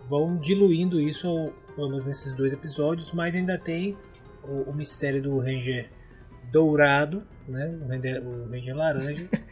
[0.09, 3.97] vão diluindo isso, ao- pelo menos nesses dois episódios, mas ainda tem
[4.43, 5.89] o, o mistério do Ranger
[6.51, 7.77] dourado, né?
[7.81, 9.29] O Ranger, o Ranger laranja.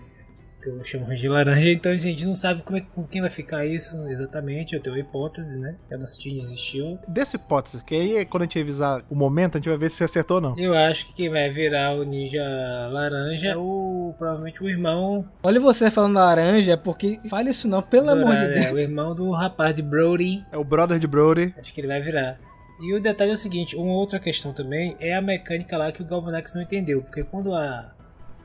[0.61, 3.29] que eu chamo Ranger laranja, então a gente não sabe como é, com quem vai
[3.29, 4.75] ficar isso exatamente.
[4.75, 5.75] Eu tenho uma hipótese, né?
[5.87, 6.99] Que a nossa existiu.
[7.07, 9.97] Dessa hipótese, que aí quando a gente avisar o momento, a gente vai ver se
[9.97, 10.59] você acertou ou não.
[10.59, 12.43] Eu acho que quem vai virar o ninja
[12.91, 15.25] laranja é o provavelmente o irmão.
[15.43, 18.65] Olha você falando laranja, porque fale isso não, pelo amor de dourado, Deus.
[18.65, 20.45] é, o irmão do rapaz de Brody.
[20.51, 21.53] É o brother de Brody.
[21.57, 22.39] Acho que ele vai virar.
[22.81, 26.01] E o detalhe é o seguinte, uma outra questão também é a mecânica lá que
[26.01, 27.93] o Galvanex não entendeu, porque quando a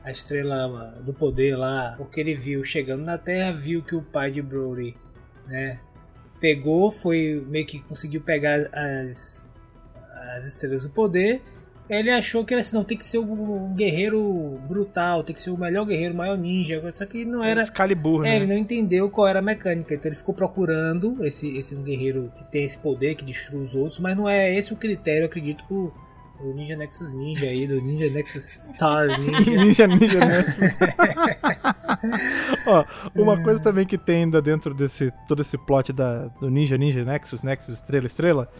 [0.05, 4.01] a estrela do poder lá, o que ele viu chegando na Terra, viu que o
[4.01, 4.95] pai de Brody,
[5.47, 5.79] né,
[6.39, 9.43] pegou, foi meio que conseguiu pegar as
[10.37, 11.41] as estrelas do poder.
[11.87, 15.51] Ele achou que era assim, não, tem que ser um guerreiro brutal, tem que ser
[15.51, 16.81] o melhor guerreiro, o maior ninja.
[16.91, 17.61] Só que não era.
[17.61, 18.35] Excalibur, É, né?
[18.37, 22.43] ele não entendeu qual era a mecânica, então ele ficou procurando esse, esse guerreiro que
[22.45, 25.63] tem esse poder, que destrui os outros, mas não é esse o critério, eu acredito,
[25.65, 25.93] pro,
[26.37, 29.57] pro Ninja Nexus Ninja aí, do Ninja Nexus Star Ninja.
[29.57, 30.75] Ninja, ninja Nexus.
[32.67, 36.77] Ó, uma coisa também que tem ainda dentro desse todo esse plot da, do Ninja,
[36.77, 38.51] Ninja Nexus, Nexus Estrela, Estrela,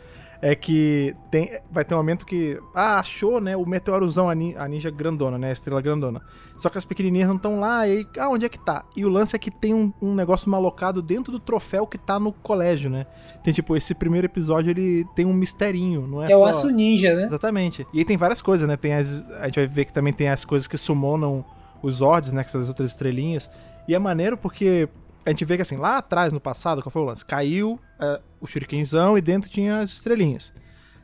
[0.41, 2.59] é que tem, vai ter um momento que.
[2.73, 3.55] Ah, achou, né?
[3.55, 5.49] O meteorozão, a, nin- a ninja grandona, né?
[5.49, 6.21] A estrela grandona.
[6.57, 8.83] Só que as pequenininhas não estão lá, e aí, ah, onde é que tá?
[8.95, 12.17] E o lance é que tem um, um negócio malocado dentro do troféu que tá
[12.19, 13.05] no colégio, né?
[13.43, 16.31] Tem tipo, esse primeiro episódio ele tem um misterinho, não é?
[16.31, 17.23] É o aço ninja, né?
[17.25, 17.85] Exatamente.
[17.93, 18.77] E aí tem várias coisas, né?
[18.77, 21.43] Tem as, a gente vai ver que também tem as coisas que summonam
[21.83, 22.43] os Zords, né?
[22.43, 23.49] Que são as outras estrelinhas.
[23.87, 24.87] E é maneiro porque
[25.25, 27.25] a gente vê que assim, lá atrás, no passado, qual foi o lance?
[27.25, 30.53] Caiu é, o shurikenzão e dentro tinha as estrelinhas.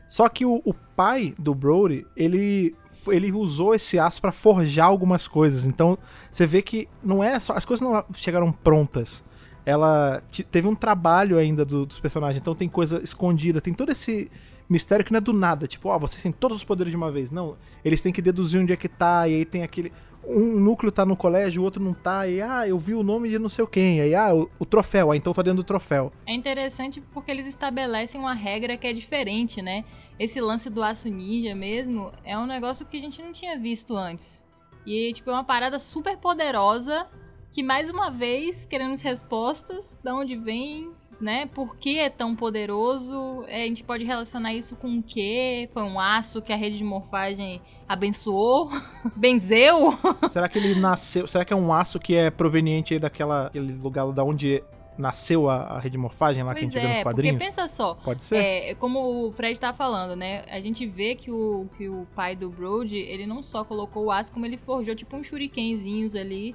[0.06, 2.74] Só que o, o pai do Brody, ele,
[3.08, 5.66] ele usou esse aço pra forjar algumas coisas.
[5.66, 5.98] Então,
[6.30, 7.54] você vê que não é só.
[7.54, 9.24] As coisas não chegaram prontas.
[9.64, 12.40] Ela te- teve um trabalho ainda do- dos personagens.
[12.40, 14.30] Então tem coisa escondida, tem todo esse
[14.68, 15.66] mistério que não é do nada.
[15.66, 17.30] Tipo, ó, vocês têm todos os poderes de uma vez.
[17.30, 17.56] Não.
[17.84, 19.26] Eles têm que deduzir onde é que tá.
[19.28, 19.92] E aí tem aquele.
[20.24, 22.28] Um núcleo tá no colégio, o outro não tá.
[22.28, 24.00] E ah, eu vi o nome de não sei quem.
[24.00, 25.10] Aí, ah, o, o troféu.
[25.10, 26.12] Ah, então tá dentro do troféu.
[26.26, 29.84] É interessante porque eles estabelecem uma regra que é diferente, né?
[30.18, 33.96] Esse lance do aço ninja mesmo é um negócio que a gente não tinha visto
[33.96, 34.44] antes.
[34.86, 37.06] E, tipo, é uma parada super poderosa
[37.52, 41.46] que, mais uma vez, queremos respostas de onde vem, né?
[41.46, 43.44] Por que é tão poderoso?
[43.46, 45.68] É, a gente pode relacionar isso com o quê?
[45.72, 47.60] Foi um aço que a rede de morfagem
[47.92, 48.70] abençoou?
[49.16, 49.98] Benzeu?
[50.30, 51.26] Será que ele nasceu.
[51.26, 54.62] Será que é um aço que é proveniente aí daquela lugar da onde
[54.98, 57.04] nasceu a, a rede de morfagem lá que a Pois gente vê nos é, porque
[57.04, 57.38] quadrinhos?
[57.38, 58.36] pensa só, Pode ser?
[58.36, 60.44] É, como o Fred tá falando, né?
[60.50, 64.10] A gente vê que o, que o pai do Brody, ele não só colocou o
[64.10, 66.54] aço, como ele forjou tipo uns shurikenzinhos ali.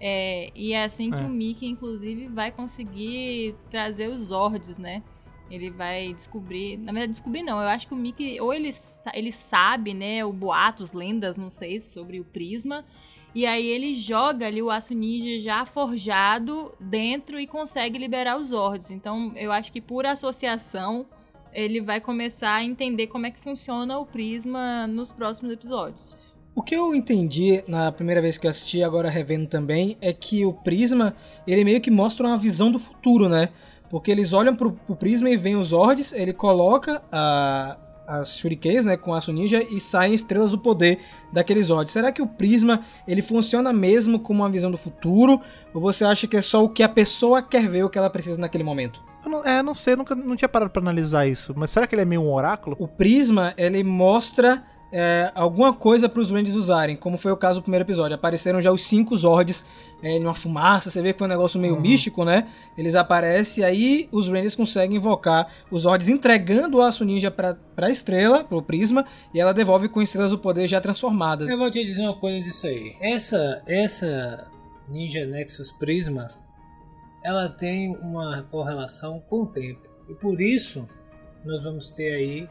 [0.00, 1.24] É, e é assim que É.
[1.24, 5.02] o Mickey, inclusive, vai conseguir trazer os Zords, né?
[5.50, 6.76] Ele vai descobrir.
[6.76, 7.60] Na verdade, descobrir não.
[7.60, 8.70] Eu acho que o Mickey, ou ele,
[9.14, 10.24] ele sabe, né?
[10.24, 12.84] O boatos, lendas, não sei, sobre o Prisma.
[13.34, 18.48] E aí ele joga ali o aço ninja já forjado dentro e consegue liberar os
[18.48, 18.90] Zords.
[18.90, 21.06] Então eu acho que por associação
[21.52, 26.16] ele vai começar a entender como é que funciona o Prisma nos próximos episódios.
[26.54, 30.46] O que eu entendi na primeira vez que eu assisti, agora revendo também, é que
[30.46, 31.14] o Prisma,
[31.46, 33.50] ele meio que mostra uma visão do futuro, né?
[33.88, 37.76] Porque eles olham pro, pro Prisma e veem os Zords, ele coloca a,
[38.06, 41.00] as Shurikens, né, com aço ninja e saem estrelas do poder
[41.32, 41.92] daqueles Zords.
[41.92, 45.40] Será que o Prisma, ele funciona mesmo como uma visão do futuro?
[45.74, 48.10] Ou você acha que é só o que a pessoa quer ver, o que ela
[48.10, 49.02] precisa naquele momento?
[49.24, 51.52] Eu não, é, não sei, nunca não tinha parado pra analisar isso.
[51.56, 52.76] Mas será que ele é meio um oráculo?
[52.78, 54.62] O Prisma, ele mostra
[54.92, 58.14] é, alguma coisa para os Rangers usarem, como foi o caso do primeiro episódio.
[58.14, 59.64] Apareceram já os cinco Zords
[60.02, 61.80] é, numa fumaça, você vê que foi um negócio meio Uhum.
[61.80, 62.48] místico, né?
[62.78, 67.54] Eles aparecem e aí os Rangers conseguem invocar os Zords entregando o Aço Ninja pra,
[67.74, 71.48] pra estrela, pro Prisma, e ela devolve com estrelas do poder já transformadas.
[71.48, 72.94] Eu vou te dizer uma coisa disso aí.
[73.00, 74.46] Essa, essa
[74.88, 76.28] Ninja Nexus Prisma,
[77.24, 79.80] ela tem uma correlação com o tempo.
[80.08, 80.86] E por isso,
[81.44, 82.48] nós vamos ter aí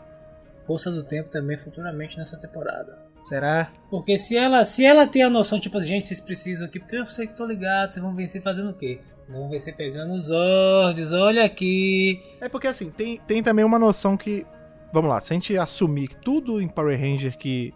[0.66, 2.98] Força do Tempo também futuramente nessa temporada.
[3.24, 3.72] Será?
[3.90, 7.06] Porque se ela, se ela tem a noção, tipo, gente, vocês precisam aqui, porque eu
[7.08, 9.00] sei que tô ligado, vocês vão vencer fazendo o quê?
[9.28, 12.22] Vão vencer pegando os Zords, olha aqui.
[12.40, 14.46] É porque assim, tem, tem também uma noção que.
[14.94, 17.74] Vamos lá, se a gente assumir que tudo em Power Ranger que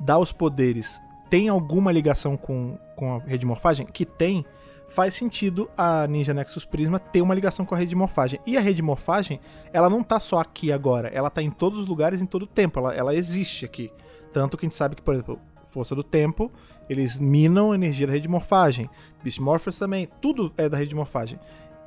[0.00, 4.44] dá os poderes tem alguma ligação com, com a rede de morfagem, que tem,
[4.88, 8.40] faz sentido a Ninja Nexus Prisma ter uma ligação com a rede de morfagem.
[8.46, 9.40] E a rede de morfagem,
[9.72, 12.46] ela não tá só aqui agora, ela tá em todos os lugares, em todo o
[12.46, 13.92] tempo, ela, ela existe aqui.
[14.32, 16.50] Tanto que a gente sabe que, por exemplo, Força do Tempo,
[16.88, 18.88] eles minam a energia da rede de morfagem.
[19.22, 21.38] Beast Morphers também, tudo é da rede de morfagem.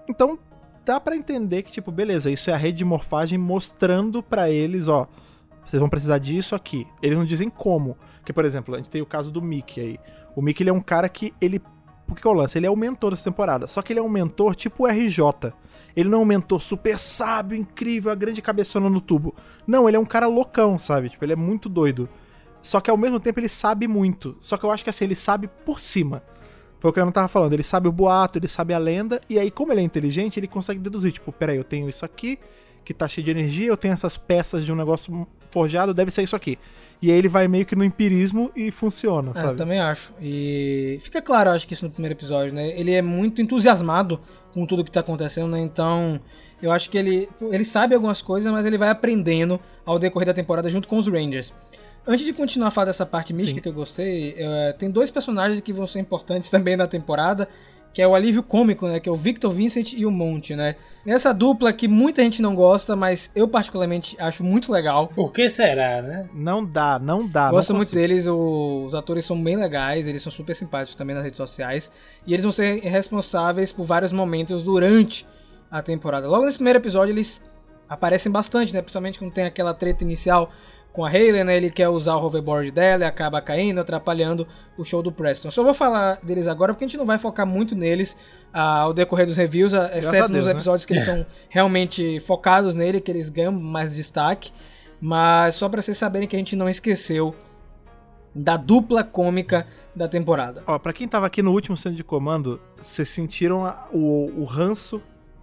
[0.08, 0.38] Então,
[0.86, 4.88] dá pra entender que, tipo, beleza, isso é a rede de morfagem mostrando pra eles,
[4.88, 5.08] ó,
[5.64, 6.88] vocês vão precisar disso aqui.
[7.02, 7.98] Eles não dizem como.
[8.18, 10.00] Porque, por exemplo, a gente tem o caso do Mickey aí.
[10.36, 11.62] O Mickey, ele é um cara que, ele...
[12.12, 12.58] O que que é o lance?
[12.58, 13.68] Ele é o mentor dessa temporada.
[13.68, 15.54] Só que ele é um mentor tipo RJ.
[15.96, 19.34] Ele não é um mentor super sábio, incrível, a grande cabeçona no tubo.
[19.66, 21.10] Não, ele é um cara loucão, sabe?
[21.10, 22.10] Tipo, ele é muito doido.
[22.62, 24.38] Só que ao mesmo tempo ele sabe muito.
[24.42, 26.22] Só que eu acho que assim, ele sabe por cima.
[26.82, 27.54] Foi o que eu não tava falando.
[27.54, 30.48] Ele sabe o boato, ele sabe a lenda, e aí, como ele é inteligente, ele
[30.48, 31.14] consegue deduzir.
[31.14, 32.40] Tipo, peraí, eu tenho isso aqui,
[32.84, 36.24] que tá cheio de energia, eu tenho essas peças de um negócio forjado, deve ser
[36.24, 36.58] isso aqui.
[37.02, 39.58] E aí ele vai meio que no empirismo e funciona, É, eu sabe?
[39.58, 40.14] também acho.
[40.22, 42.80] E fica claro, eu acho que isso no primeiro episódio, né?
[42.80, 44.20] Ele é muito entusiasmado
[44.54, 45.60] com tudo que tá acontecendo, né?
[45.60, 46.20] Então,
[46.62, 50.34] eu acho que ele, ele sabe algumas coisas, mas ele vai aprendendo ao decorrer da
[50.34, 51.52] temporada junto com os Rangers.
[52.06, 53.62] Antes de continuar a falar dessa parte mística Sim.
[53.62, 57.48] que eu gostei, é, tem dois personagens que vão ser importantes também na temporada,
[57.94, 59.00] que é o alívio cômico, né?
[59.00, 60.76] Que é o Victor Vincent e o Monte, né?
[61.06, 65.08] Essa dupla que muita gente não gosta, mas eu particularmente acho muito legal.
[65.08, 66.30] Por que será, né?
[66.34, 67.50] Não dá, não dá.
[67.50, 71.16] Gosto não muito deles, o- os atores são bem legais, eles são super simpáticos também
[71.16, 71.92] nas redes sociais.
[72.26, 75.26] E eles vão ser responsáveis por vários momentos durante
[75.72, 76.28] a temporada.
[76.28, 77.42] Logo nesse primeiro episódio, eles
[77.90, 78.82] aparecem bastante, né?
[78.82, 80.52] Principalmente quando tem aquela treta inicial
[80.94, 81.56] com a Hayley, né?
[81.56, 85.48] Ele quer usar o hoverboard dela e acaba caindo, atrapalhando o show do Preston.
[85.48, 88.18] Eu só vou falar deles agora porque a gente não vai focar muito neles
[88.54, 90.52] ah, ao decorrer dos reviews, ah, exceto a Deus, nos né?
[90.52, 94.52] episódios que eles são realmente focados nele, que eles ganham mais destaque.
[95.00, 97.34] Mas só pra vocês saberem que a gente não esqueceu
[98.36, 100.64] da dupla cômica da temporada.
[100.68, 105.02] Ó, pra quem tava aqui no último centro de comando, vocês sentiram o, o ranço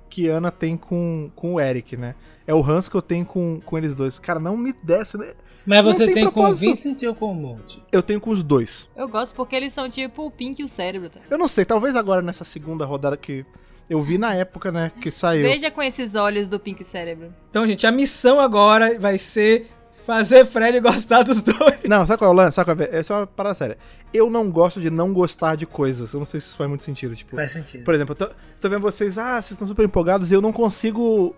[0.09, 2.15] que Ana tem com, com o Eric, né?
[2.47, 4.19] É o ranço que eu tenho com, com eles dois.
[4.19, 5.35] Cara, não me desce, né?
[5.67, 6.55] Mas você tem tem, com o.
[6.55, 7.83] Vincent ou com o Monte?
[7.93, 8.89] Eu tenho com os dois.
[8.97, 11.21] Eu gosto porque eles são tipo o Pink e o cérebro, tá?
[11.29, 13.45] Eu não sei, talvez agora nessa segunda rodada que
[13.89, 15.43] eu vi na época, né, que saiu.
[15.43, 17.33] Veja com esses olhos do Pink Cérebro.
[17.51, 19.71] Então, gente, a missão agora vai ser
[20.09, 21.83] fazer Fred gostar dos dois.
[21.87, 22.55] Não, sabe qual é o lance?
[22.57, 22.97] Sabe qual é?
[22.99, 23.79] Essa é uma parada séria.
[24.13, 26.13] Eu não gosto de não gostar de coisas.
[26.15, 27.15] Eu não sei se isso faz muito sentido.
[27.15, 27.85] Tipo, Faz sentido.
[27.85, 30.53] por exemplo, eu tô, tô vendo vocês, ah, vocês estão super empolgados e eu não
[30.53, 31.35] consigo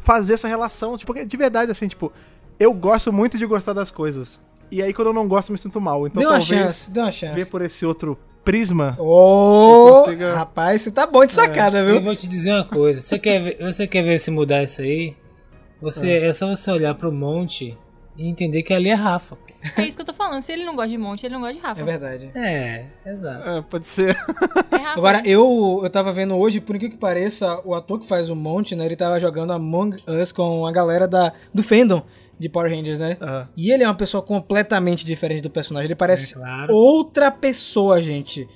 [0.00, 0.96] fazer essa relação.
[0.96, 2.10] Tipo, de verdade, assim, tipo,
[2.58, 4.40] eu gosto muito de gostar das coisas.
[4.70, 6.06] E aí quando eu não gosto, eu me sinto mal.
[6.06, 7.34] Então uma talvez chance, dê uma chance.
[7.34, 8.96] ver por esse outro prisma.
[8.98, 12.02] Ô, Eu consiga- rapaz, você tá bom de sacada, Eu viu?
[12.02, 13.00] vou te dizer uma coisa.
[13.02, 15.14] Você quer ver, você quer ver se mudar isso aí?
[15.80, 17.76] Você, é só você olhar pro monte
[18.18, 19.36] e entender que ali é Rafa.
[19.36, 19.48] pô.
[19.76, 20.42] É isso que eu tô falando.
[20.42, 21.80] Se ele não gosta de Monte, ele não gosta de Rafa.
[21.80, 22.30] É verdade.
[22.34, 23.48] É, exato.
[23.48, 24.16] É, pode ser.
[24.70, 24.98] É Rafa.
[24.98, 28.36] Agora, eu, eu tava vendo hoje, por incrível que pareça, o ator que faz o
[28.36, 32.02] Monte, né, ele tava jogando Among Us com a galera da, do fandom
[32.38, 33.16] de Power Rangers, né?
[33.20, 35.86] Ah, E ele é uma pessoa completamente diferente do personagem.
[35.88, 36.74] Ele parece É claro.
[36.74, 38.48] outra pessoa, gente.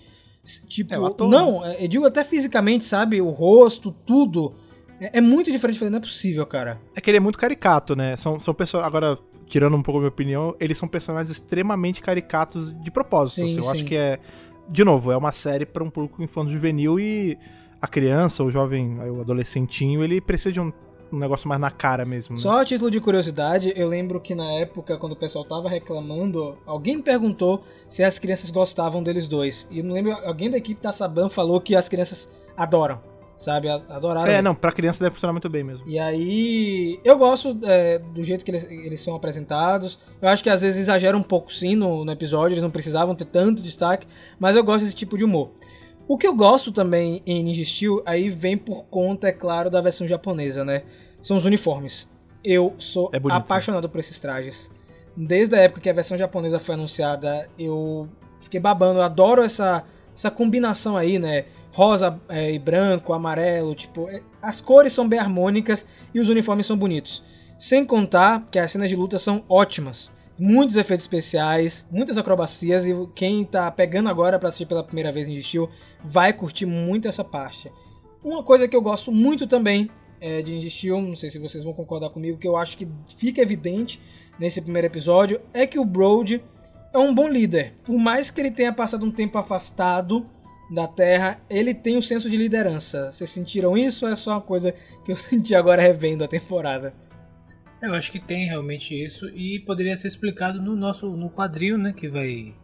[0.69, 3.21] Tipo, É, o ator, não, eu digo até fisicamente, sabe?
[3.21, 4.55] O rosto, tudo.
[5.01, 5.83] É, é muito diferente.
[5.85, 6.81] Não é possível, cara.
[6.95, 8.17] É que ele é muito caricato, né?
[8.17, 8.85] São, são pessoas.
[8.85, 9.19] Agora,
[9.53, 13.35] tirando um pouco a minha opinião, eles são personagens extremamente caricatos de propósito.
[13.35, 13.57] Sim, assim.
[13.57, 13.71] Eu sim.
[13.71, 14.19] acho que é.
[14.67, 17.37] De novo, é uma série para um público infanto juvenil e
[17.79, 20.73] a criança, o jovem, o adolescentinho, ele precisa de um,
[21.13, 22.35] um negócio mais na cara mesmo.
[22.35, 22.41] né?
[22.41, 26.57] Só a título de curiosidade, eu lembro que na época, quando o pessoal tava reclamando,
[26.65, 29.69] alguém me perguntou se as crianças gostavam deles dois.
[29.71, 33.01] E eu não lembro, alguém da equipe da Saban falou que as crianças adoram,
[33.43, 33.69] sabe?
[33.69, 34.31] Adoraram.
[34.31, 35.87] É, não, pra criança deve funcionar muito bem mesmo.
[35.87, 39.99] E aí, eu gosto é, do jeito que eles, eles são apresentados.
[40.21, 43.15] Eu acho que às vezes exagera um pouco sim no, no episódio, eles não precisavam
[43.15, 44.07] ter tanto destaque,
[44.39, 45.51] mas eu gosto desse tipo de humor.
[46.07, 49.81] O que eu gosto também em Ninja Steel, aí vem por conta, é claro, da
[49.81, 50.83] versão japonesa, né?
[51.23, 52.11] São os uniformes.
[52.45, 54.71] Eu sou É bonito, apaixonado por esses trajes.
[55.17, 58.09] Desde a época que a versão japonesa foi anunciada, eu
[58.41, 58.99] fiquei babando.
[58.99, 59.85] Eu adoro essa,
[60.17, 61.45] essa combinação aí, né?
[61.73, 66.67] Rosa é, e branco, amarelo, tipo, é- as cores são bem harmônicas e os uniformes
[66.67, 67.25] são bonitos.
[67.59, 70.11] Sem contar que as cenas de luta são ótimas.
[70.39, 75.29] Muitos efeitos especiais, muitas acrobacias e quem tá pegando agora pra assistir pela primeira vez
[75.29, 75.71] em Steel
[76.05, 77.71] vai curtir muito essa parte.
[78.23, 81.65] Uma coisa que eu gosto muito também é, de Ninja Steel, não sei se vocês
[81.65, 84.01] vão concordar comigo, que eu acho que fica evidente
[84.39, 86.43] nesse primeiro episódio, é que o Broad
[86.93, 87.75] é um bom líder.
[87.85, 90.27] Por mais que ele tenha passado um tempo afastado
[90.73, 93.13] da Terra, ele tem um senso de liderança.
[93.13, 96.95] Vocês sentiram isso ou é só uma coisa que eu senti agora revendo a temporada?
[97.81, 101.93] Eu acho que tem realmente isso e poderia ser explicado no nosso no quadril, né?
[101.93, 102.55] Que vai.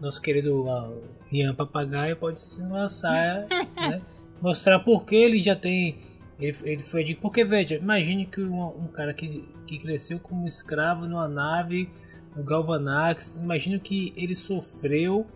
[0.00, 0.96] Nosso querido ah,
[1.30, 3.46] Ian Papagaio pode se lançar,
[3.76, 4.00] né?
[4.40, 5.98] Mostrar por que ele já tem.
[6.38, 7.14] Ele, ele foi de.
[7.14, 11.90] Porque, veja, imagine que um, um cara que, que cresceu como escravo numa nave
[12.34, 15.26] no Galvanax, imagino que ele sofreu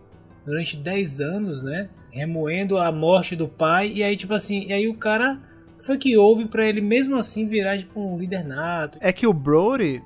[0.45, 1.89] durante 10 anos, né?
[2.11, 5.39] Remoendo a morte do pai, e aí, tipo assim, e aí o cara
[5.81, 8.97] foi que houve pra ele mesmo assim virar tipo um líder nato.
[9.01, 10.01] É que o Brody,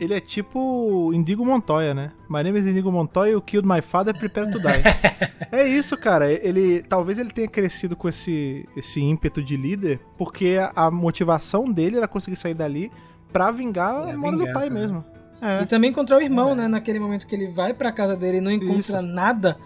[0.00, 2.10] ele é tipo Indigo Montoya, né?
[2.28, 4.82] My name is Indigo Montoya, you killed my father, prepare to die.
[5.52, 6.30] é isso, cara.
[6.30, 11.70] Ele talvez ele tenha crescido com esse, esse ímpeto de líder, porque a, a motivação
[11.70, 12.90] dele era conseguir sair dali
[13.32, 14.80] pra vingar É, a morte do pai né?
[14.80, 15.04] mesmo.
[15.40, 15.64] E É.
[15.66, 16.54] também encontrar o irmão, É.
[16.56, 16.68] né?
[16.68, 19.02] Naquele momento que ele vai pra casa dele e não encontra Isso.
[19.02, 19.56] nada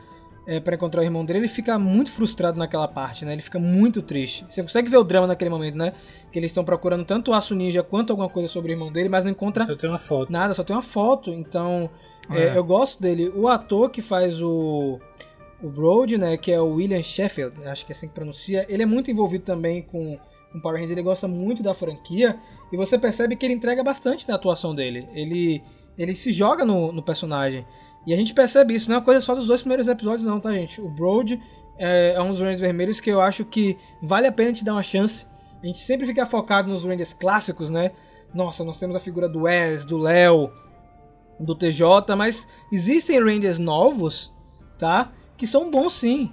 [0.46, 3.32] é, para encontrar o irmão dele, ele fica muito frustrado naquela parte, né?
[3.32, 4.46] Ele fica muito triste.
[4.48, 5.92] Você consegue ver o drama naquele momento, né?
[6.30, 9.08] Que eles estão procurando tanto o Aço Ninja quanto alguma coisa sobre o irmão dele,
[9.08, 10.30] mas não encontra Só tem uma foto.
[10.30, 11.30] nada, só tem uma foto.
[11.30, 11.90] Então,
[12.30, 12.56] é, É.
[12.56, 13.28] eu gosto dele.
[13.34, 15.00] O ator que faz o,
[15.62, 16.36] o Broad, né?
[16.36, 18.64] Que é o William Sheffield, acho que é assim que pronuncia.
[18.68, 20.16] Ele é muito envolvido também com,
[20.52, 22.36] com Power Rangers, ele gosta muito da franquia.
[22.72, 25.08] E você percebe que ele entrega bastante na atuação dele.
[25.12, 25.60] Ele,
[25.98, 27.64] ele se joga no, no personagem.
[28.06, 30.40] E a gente percebe isso, não é uma coisa só dos dois primeiros episódios, não,
[30.40, 30.80] tá, gente?
[30.80, 31.40] O Broad
[31.76, 34.72] é, é um dos Rangers vermelhos que eu acho que vale a pena te dar
[34.72, 35.26] uma chance.
[35.62, 37.90] A gente sempre fica focado nos Rangers clássicos, né?
[38.32, 40.52] Nossa, nós temos a figura do Wes, do Léo,
[41.40, 44.32] do TJ, mas existem Rangers novos,
[44.78, 45.12] tá?
[45.36, 46.32] Que são bons sim.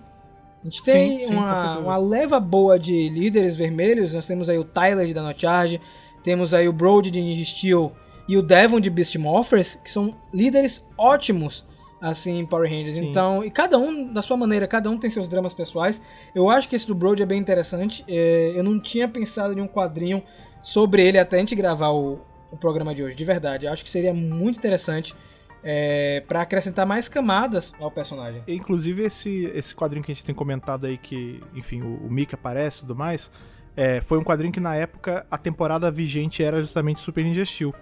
[0.61, 4.13] A gente tem Sim, sim, uma, uma leva boa de líderes vermelhos.
[4.13, 5.81] Nós temos aí o Tyler de Dino Charge,
[6.23, 7.91] temos aí o Brody de Ninja Steel
[8.27, 11.65] e o Devon de Beast Morphers, que são líderes ótimos
[12.01, 12.95] assim em Power Rangers.
[12.95, 13.09] Sim.
[13.09, 16.01] Então, e cada um da sua maneira, cada um tem seus dramas pessoais.
[16.35, 18.03] Eu acho que esse do Brody é bem interessante.
[18.07, 20.21] É, eu não tinha pensado em um quadrinho
[20.61, 22.19] sobre ele até a gente gravar o,
[22.51, 23.65] o programa de hoje, de verdade.
[23.65, 25.15] Eu acho que seria muito interessante
[25.63, 28.43] é, para acrescentar mais camadas ao personagem.
[28.49, 32.35] Inclusive, esse, esse quadrinho que a gente tem comentado aí, que, enfim, o, o Mickey
[32.35, 33.31] aparece e tudo mais,
[33.77, 37.73] é, foi um quadrinho que na época a temporada vigente era justamente Super Ninja Steel.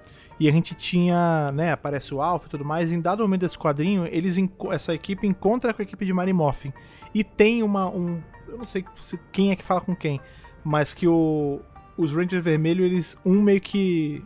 [0.41, 3.41] E a gente tinha, né, aparece o Alpha e tudo mais, e em dado momento
[3.41, 4.37] desse quadrinho, eles
[4.71, 6.73] essa equipe encontra com a equipe de Mary Morphin.
[7.13, 10.19] E tem uma, um, eu não sei se- quem é que fala com quem,
[10.63, 11.59] mas que o,
[11.95, 14.25] os Rangers Vermelhos, eles, um meio que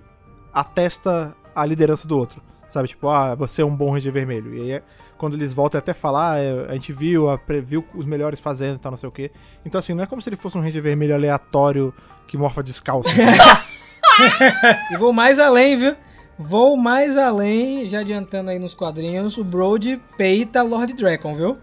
[0.54, 2.42] atesta a liderança do outro.
[2.70, 4.56] Sabe, tipo, ah, você é um bom Ranger Vermelho.
[4.56, 4.84] E aí, é-
[5.18, 8.78] quando eles voltam até falar, ah, é, a gente viu, a, viu os melhores fazendo
[8.78, 9.32] e tal, não sei o quê.
[9.66, 11.94] Então, assim, não é como se ele fosse um Ranger Vermelho aleatório
[12.26, 13.10] que morfa descalço.
[14.92, 15.96] E vou mais além, viu?
[16.38, 21.58] Vou mais além, já adiantando aí nos quadrinhos, o Brody peita Lord Dragon, viu?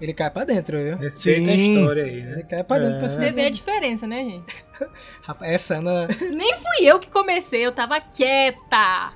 [0.00, 0.96] Ele cai pra dentro, viu?
[0.98, 1.78] Respeita a Sim.
[1.78, 2.42] história aí, Ele né?
[2.42, 3.00] cai pra dentro É.
[3.00, 4.64] pra Você vê a diferença, né, gente?
[5.22, 6.06] Rapaz, essa Ana.
[6.20, 9.10] Nem fui eu que comecei, eu tava quieta.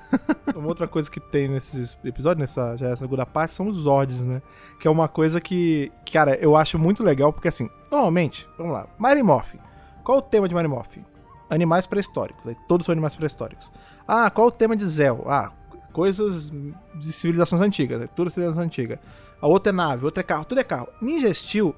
[0.55, 3.76] Uma outra coisa que tem nesses episódios, nessa já é a segunda parte, são os
[3.76, 4.41] Zords, né?
[4.81, 8.87] Que é uma coisa que, cara, eu acho muito legal, porque assim, normalmente, vamos lá,
[8.99, 9.59] Mary Morphin.
[10.03, 11.05] Qual o tema de Mary Morphin?
[11.51, 12.46] Animais pré-históricos.
[12.46, 13.70] Aí todos são animais pré-históricos.
[14.07, 15.24] Ah, qual o tema de Zell?
[15.26, 15.51] Ah,
[15.92, 16.51] coisas
[16.94, 18.01] de civilizações antigas.
[18.01, 19.01] É tudo civilização antiga.
[19.42, 20.88] A outra é nave, outra é carro, tudo é carro.
[21.01, 21.74] Ninja Steel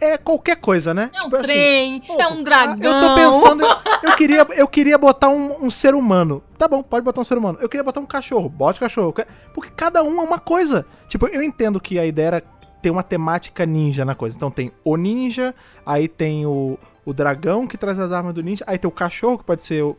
[0.00, 1.10] é qualquer coisa, né?
[1.12, 2.92] É um Tipo assim, trem, Pô, é um dragão.
[2.92, 3.64] Eu tô pensando,
[4.02, 6.42] eu queria, eu queria botar um, um ser humano.
[6.56, 7.58] Tá bom, pode botar um ser humano.
[7.60, 9.14] Eu queria botar um cachorro, bote cachorro.
[9.54, 10.86] Porque cada um é uma coisa.
[11.08, 12.42] Tipo, eu entendo que a ideia era
[12.80, 14.36] ter uma temática ninja na coisa.
[14.36, 15.54] Então tem o ninja,
[15.84, 19.38] aí tem o, o dragão que traz as armas do ninja, aí tem o cachorro,
[19.38, 19.96] que pode ser o,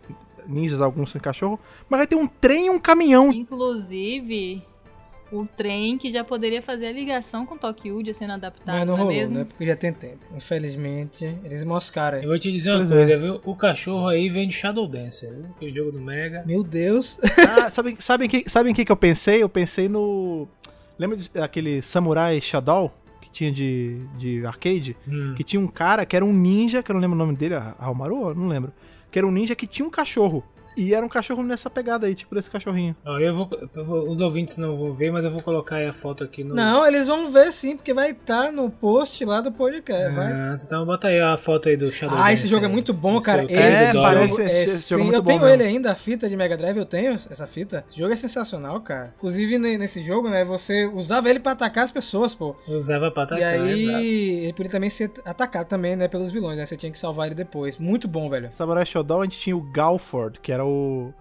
[0.47, 3.31] ninjas, alguns sem cachorro, mas vai ter um trem e um caminhão.
[3.31, 4.63] Inclusive,
[5.31, 8.93] o trem que já poderia fazer a ligação com Tokyo já sendo adaptado, Mas não
[8.93, 9.37] não, é rolou, mesmo?
[9.39, 9.45] né?
[9.45, 10.19] Porque já tem tempo.
[10.35, 12.17] Infelizmente, eles moscaram.
[12.17, 12.27] Eu aí.
[12.27, 13.41] vou te dizer uma Pois coisa, viu?
[13.45, 15.45] O cachorro aí vem de Shadow Dancer, viu?
[15.55, 16.43] Aquele jogo do Mega.
[16.45, 17.17] Meu Deus.
[17.49, 19.41] Ah, sabem, sabem, que, sabem que, que eu pensei?
[19.41, 20.47] Eu pensei no.
[20.99, 23.00] Lembra daquele Samurai Shadow que
[23.31, 24.95] tinha de, de arcade?
[25.07, 25.33] Hum.
[25.35, 27.55] que tinha um cara que era um ninja, que eu não lembro o nome dele,
[27.79, 28.33] Almaru?
[28.35, 28.71] Não lembro.
[29.09, 30.43] Que era um ninja que tinha um cachorro.
[30.77, 32.95] E era um cachorro nessa pegada aí, tipo desse cachorrinho.
[33.05, 35.87] Ó, eu vou, eu vou- os ouvintes não vão ver, mas eu vou colocar aí
[35.87, 36.55] a foto aqui no.
[36.55, 40.13] Não, eles vão ver sim, porque vai estar no post lá do podcast.
[40.15, 40.31] vai.
[40.31, 43.17] Ah, então bota aí a foto aí do Shadow Ah, esse jogo é muito bom,
[43.17, 43.41] Esse cara.
[43.43, 45.41] é o Esse cara É, do parece esse- esse jogo é muito eu bom tenho
[45.41, 45.53] mesmo.
[45.55, 47.83] ele ainda, a fita de Mega Drive, eu tenho essa fita.
[47.89, 49.13] Esse jogo é sensacional, cara.
[49.17, 52.55] Inclusive ne- nesse jogo, né, você usava ele pra atacar as pessoas, pô.
[52.67, 53.97] Usava pra atacar, e aí exato.
[53.99, 56.65] ele podia também ser atacado também, né, pelos vilões, né?
[56.65, 57.77] Você tinha que salvar ele depois.
[57.77, 58.49] Muito bom, velho.
[58.51, 61.13] Samurai Shodown a gente tinha o Galford, que era o.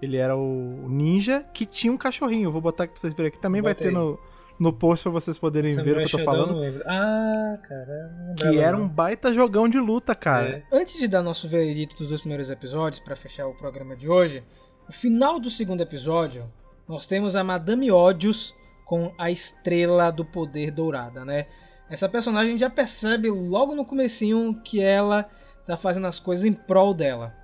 [0.00, 2.52] Ele era o ninja que tinha um cachorrinho.
[2.52, 3.38] Vou botar aqui pra vocês verem aqui.
[3.38, 4.18] Também vai ter no,
[4.58, 6.82] no post pra vocês poderem ver Samurai o que eu tô falando.
[6.86, 7.86] Ah, cara.
[7.86, 10.48] não lembrava Que era um baita jogão de luta, cara.
[10.48, 10.62] É.
[10.70, 14.42] Antes de dar nosso veredito dos dois primeiros episódios, pra fechar o programa de hoje,
[14.86, 16.44] no final do segundo episódio,
[16.86, 21.46] nós temos a Madame Odious com a estrela do poder dourada, né?
[21.88, 25.28] Essa personagem já percebe logo no comecinho que ela
[25.66, 27.34] tá fazendo as coisas em prol dela.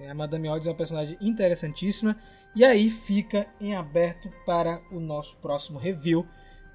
[0.00, 2.16] É, A Madame Odious é uma personagem interessantíssima
[2.54, 6.26] e aí fica em aberto para o nosso próximo review.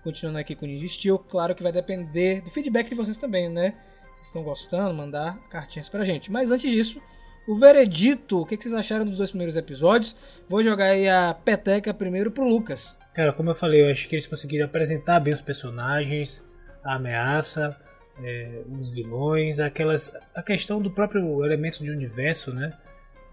[0.03, 3.49] Continuando aqui com o Ninja Steel, claro que vai depender do feedback de vocês também,
[3.49, 3.74] né?
[4.15, 6.32] Vocês estão gostando, mandar cartinhas pra gente.
[6.32, 7.01] Mas antes disso,
[7.47, 10.15] o veredito, o que que vocês acharam dos dois primeiros episódios?
[10.49, 12.95] Vou jogar aí a peteca primeiro pro Lucas.
[13.13, 16.43] Cara, como eu falei, eu acho que eles conseguiram apresentar bem os personagens,
[16.84, 17.78] a ameaça,
[18.21, 22.74] é, os vilões, aquelas, a questão do próprio elemento de universo, né?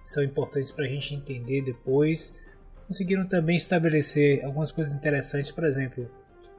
[0.03, 2.35] São importantes pra gente entender depois.
[2.87, 6.11] Conseguiram também estabelecer algumas coisas interessantes, por exemplo,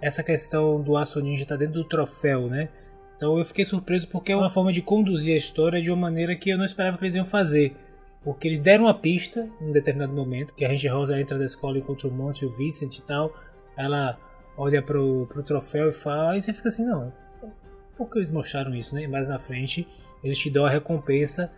[0.02, 2.70] essa questão do aço ninja tá dentro do troféu, né?
[3.18, 6.36] Então eu fiquei surpreso porque é uma forma de conduzir a história de uma maneira
[6.36, 7.76] que eu não esperava que eles iam fazer.
[8.24, 11.46] Porque eles deram uma pista em um determinado momento, que a Ranger Rosa entra da
[11.46, 13.36] escola e encontra o Monte e o Vincent e tal.
[13.78, 14.18] Ela
[14.58, 17.12] olha pro, pro troféu e fala, aí você fica assim, não,
[17.96, 19.08] por que eles mostraram isso, né?
[19.08, 19.88] Mais na frente,
[20.24, 21.52] eles te dão a recompensa,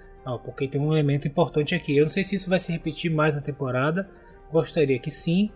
[0.44, 1.98] porque tem um elemento importante aqui.
[1.98, 4.10] Eu não sei se isso vai se repetir mais na temporada,
[4.52, 5.52] gostaria que sim,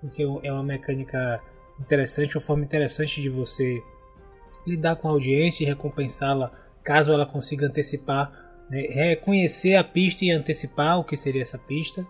[0.00, 1.40] porque é uma mecânica
[1.80, 3.82] interessante, uma forma interessante de você
[4.66, 6.52] lidar com a audiência e recompensá-la
[6.82, 8.30] caso ela consiga antecipar,
[8.70, 12.06] né, reconhecer a pista e antecipar o que seria essa pista.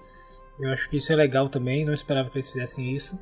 [0.60, 3.18] Eu acho que isso é legal também, não esperava que eles fizessem isso.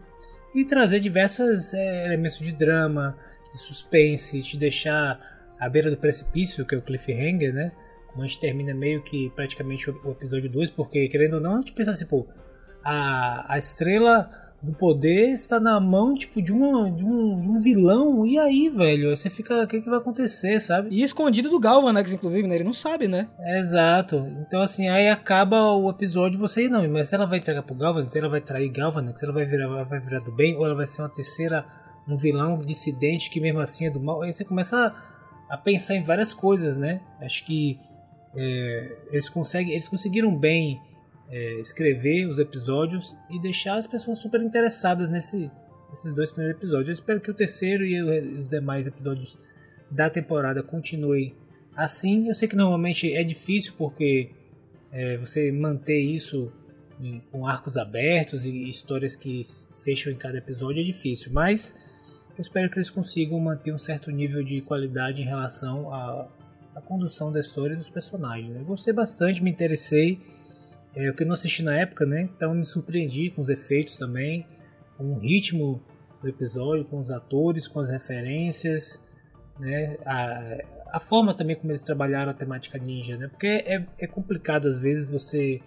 [0.55, 3.17] E trazer diversos é, elementos de drama,
[3.53, 5.21] de suspense, te deixar
[5.59, 7.73] à beira do precipício, que é o cliffhanger, né?
[8.11, 11.55] Como a gente termina meio que praticamente o, o episódio 2, porque querendo ou não,
[11.55, 12.27] a gente pensa assim, pô,
[12.85, 14.31] a, a estrela
[14.63, 18.69] do poder está na mão, tipo, de, uma, de, um, de um vilão, e aí,
[18.69, 19.17] velho?
[19.17, 20.91] Você fica, o que, que vai acontecer, sabe?
[20.91, 22.57] E escondido do Galvanax, inclusive, né?
[22.57, 23.29] Ele não sabe, né?
[23.59, 24.17] Exato.
[24.47, 28.13] Então, assim, aí acaba o episódio você, não, mas se ela vai entregar pro Galvanax,
[28.13, 30.75] se ela vai trair Galvanax, se ela vai virar, vai virar do bem, ou ela
[30.75, 31.65] vai ser uma terceira,
[32.07, 34.21] um vilão dissidente que mesmo assim é do mal.
[34.21, 34.95] Aí você começa
[35.49, 37.01] a, a pensar em várias coisas, né?
[37.19, 37.81] Acho que
[38.35, 40.81] é, eles, conseguem, eles conseguiram bem
[41.29, 45.51] é, escrever os episódios e deixar as pessoas super interessadas nesse,
[45.89, 46.89] nesses dois primeiros episódios.
[46.89, 49.37] Eu espero que o terceiro e os demais episódios
[49.91, 51.35] da temporada continuem
[51.77, 52.29] assim.
[52.29, 54.31] Eu sei que normalmente é difícil porque
[54.93, 56.53] é, você manter isso
[57.01, 59.41] em- com arcos abertos e histórias que
[59.85, 61.75] fecham em cada episódio é difícil, mas
[62.37, 66.29] eu espero que eles consigam manter um certo nível de qualidade em relação à,
[66.75, 68.57] à condução da história e dos personagens.
[68.57, 70.21] Eu gostei bastante, me interessei.
[70.95, 72.23] É, o que eu não assisti na época, né?
[72.23, 74.47] Então me surpreendi com os efeitos também,
[74.97, 75.83] com o ritmo
[76.21, 79.03] do episódio, com os atores, com as referências,
[79.59, 79.97] né?
[80.05, 80.59] A,
[80.93, 83.29] a forma também como eles trabalharam a temática ninja, né?
[83.29, 85.61] Porque é, é complicado às vezes você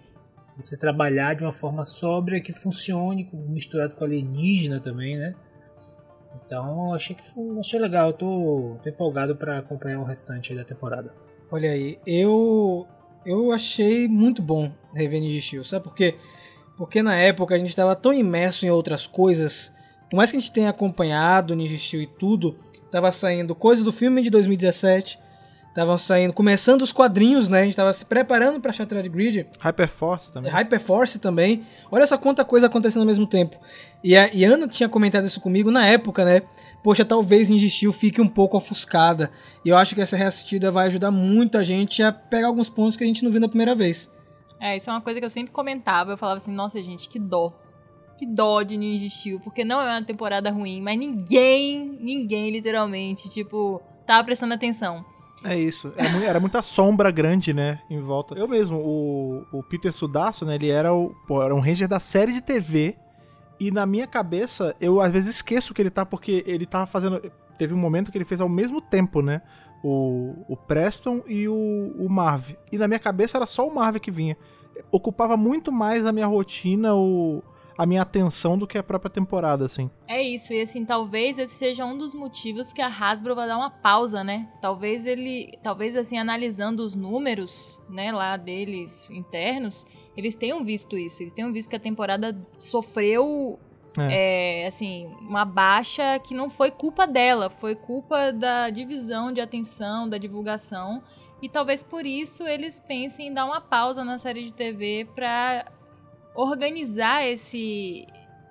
[0.56, 5.34] você trabalhar de uma forma sóbria que funcione, misturado com alienígena também, né?
[6.44, 10.64] Então achei que foi, achei legal, eu tô, tô empolgado para acompanhar o restante da
[10.64, 11.14] temporada.
[11.50, 12.86] Olha aí, eu
[13.24, 16.16] eu achei muito bom Ninja Steel, sabe por quê?
[16.76, 19.72] Porque na época a gente estava tão imerso em outras coisas,
[20.10, 22.58] por mais que a gente tenha acompanhado Ninja Steel e tudo,
[22.90, 25.18] tava saindo coisas do filme de 2017,
[25.74, 27.62] estavam saindo, começando os quadrinhos, né?
[27.62, 30.52] A gente tava se preparando para Shattered Grid, Hyperforce também.
[30.52, 31.66] Hyperforce também.
[31.90, 33.56] Olha só quanta coisa acontecendo ao mesmo tempo.
[34.02, 36.42] E a e a Ana tinha comentado isso comigo na época, né?
[36.80, 39.32] Poxa, talvez Ninja Steel fique um pouco ofuscada.
[39.64, 42.96] E eu acho que essa reassistida vai ajudar muito a gente a pegar alguns pontos
[42.96, 44.08] que a gente não viu na primeira vez.
[44.60, 46.12] É, isso é uma coisa que eu sempre comentava.
[46.12, 47.52] Eu falava assim, nossa, gente, que dó.
[48.16, 49.40] Que dó de Ninja Steel.
[49.40, 55.04] Porque não é uma temporada ruim, mas ninguém, ninguém, literalmente, tipo, tava prestando atenção.
[55.44, 55.92] É isso.
[55.96, 57.80] Era, mu- era muita sombra grande, né?
[57.90, 58.34] Em volta.
[58.34, 60.54] Eu mesmo, o, o Peter Sudasso, né?
[60.54, 62.96] Ele era, o, pô, era um ranger da série de TV.
[63.60, 67.20] E na minha cabeça, eu às vezes esqueço que ele tá, porque ele tava fazendo.
[67.58, 69.42] Teve um momento que ele fez ao mesmo tempo, né?
[69.82, 71.54] O, o Preston e o,
[71.98, 72.52] o Marv.
[72.72, 74.36] E na minha cabeça era só o Marv que vinha.
[74.90, 77.42] Ocupava muito mais a minha rotina, o,
[77.76, 79.90] a minha atenção do que a própria temporada, assim.
[80.06, 83.56] É isso, e assim, talvez esse seja um dos motivos que a Hasbro vai dar
[83.56, 84.48] uma pausa, né?
[84.60, 89.84] Talvez ele, talvez assim, analisando os números, né, lá deles internos,
[90.16, 93.58] eles tenham visto isso, eles tenham visto que a temporada sofreu,
[93.98, 100.08] é, assim, uma baixa que não foi culpa dela, foi culpa da divisão de atenção,
[100.08, 101.02] da divulgação,
[101.42, 105.66] e talvez por isso eles pensem em dar uma pausa na série de TV pra
[106.34, 108.06] organizar esse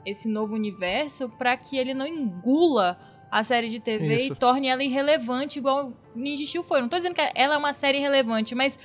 [0.06, 2.98] esse novo universo para que ele não engula
[3.32, 4.34] a série de TV Isso.
[4.34, 6.82] e torne ela irrelevante igual Ninja Steel foi.
[6.82, 8.78] Não tô dizendo que ela é uma série irrelevante, mas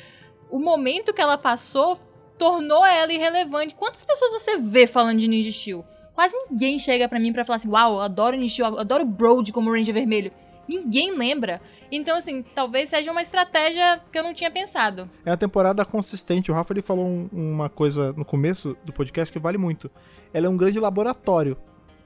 [0.51, 1.99] o momento que ela passou
[2.39, 3.75] tornou ela irrelevante.
[3.75, 5.85] Quantas pessoas você vê falando de Ninja Steel?
[6.15, 9.05] Quase ninguém chega pra mim pra falar assim: "Uau, eu adoro Ninja Steel, eu adoro
[9.05, 10.33] Broad como Ranger Vermelho".
[10.69, 11.61] Ninguém lembra.
[11.91, 15.09] Então assim, talvez seja uma estratégia que eu não tinha pensado.
[15.25, 16.51] É uma temporada consistente.
[16.51, 19.91] O Rafa ele falou um- uma coisa no começo do podcast que vale muito.
[20.33, 21.57] Ela é um grande laboratório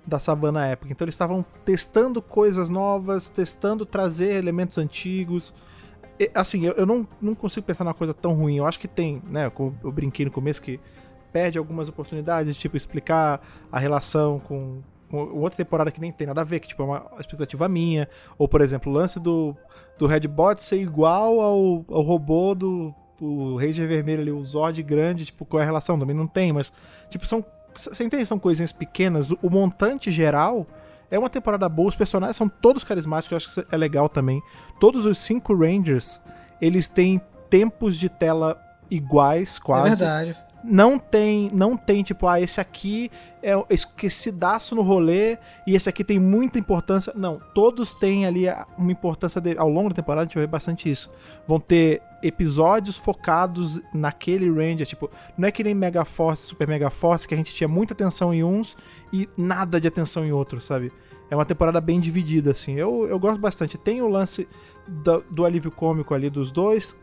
[0.06, 0.92] da Savannah época.
[0.92, 5.52] Então eles estavam testando coisas novas, testando trazer elementos antigos.
[6.18, 8.58] E, assim, eu, eu não, não consigo pensar numa coisa tão ruim.
[8.58, 9.48] Eu acho que tem, né?
[9.50, 10.78] Como eu brinquei no começo que
[11.32, 14.82] perde algumas oportunidades, tipo explicar a relação com
[15.16, 18.08] outra temporada que nem tem nada a ver, que tipo é uma expectativa minha.
[18.38, 19.56] Ou, por exemplo, o lance do,
[19.98, 25.26] do Redbot ser igual ao, ao robô do o Ranger Vermelho ali, o Zord grande,
[25.26, 25.96] tipo, qual é a relação?
[25.96, 26.72] Também não tem, mas,
[27.08, 27.44] tipo, são.
[27.74, 28.26] Você entende?
[28.26, 29.30] São coisinhas pequenas.
[29.30, 30.66] O, o montante geral
[31.10, 34.42] é uma temporada boa, os personagens são todos carismáticos, eu acho que é legal também.
[34.80, 36.20] Todos os cinco Rangers,
[36.60, 38.60] eles têm tempos de tela
[38.90, 40.36] iguais, É quase verdade.
[40.62, 43.10] Não tem, não tem tipo, ah, esse aqui
[43.42, 45.36] é esquecidaço no rolê
[45.66, 47.12] e esse aqui tem muita importância.
[47.16, 48.44] Não, todos têm ali
[48.78, 51.10] uma importância de- ao longo da temporada, a gente vai ver bastante isso.
[51.46, 56.90] Vão ter episódios focados naquele Ranger, tipo, não é que nem Mega Force, Super Mega
[56.90, 58.76] Force, que a gente tinha muita atenção em uns
[59.12, 60.92] e nada de atenção em outros, sabe?
[61.28, 62.74] É uma temporada bem dividida, assim.
[62.74, 63.78] Eu, eu gosto bastante.
[63.78, 64.46] Tem o lance
[64.86, 66.94] do, do alívio cômico ali dos dois,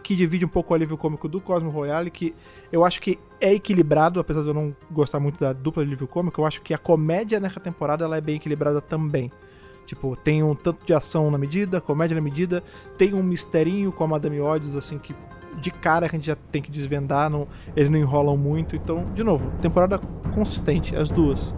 [0.00, 2.34] que divide um pouco o alívio cômico do Cosmo Royale, que
[2.70, 6.40] eu acho que é equilibrado, apesar de eu não gostar muito da dupla alívio cômico,
[6.40, 9.30] eu acho que a comédia nessa temporada ela é bem equilibrada também.
[9.86, 12.62] Tipo, tem um tanto de ação na medida, comédia na medida,
[12.98, 15.14] tem um misterinho com a Madame Odds, assim, que
[15.60, 18.76] de cara a gente já tem que desvendar, não, eles não enrolam muito.
[18.76, 19.98] Então, de novo, temporada
[20.34, 21.54] consistente, as duas.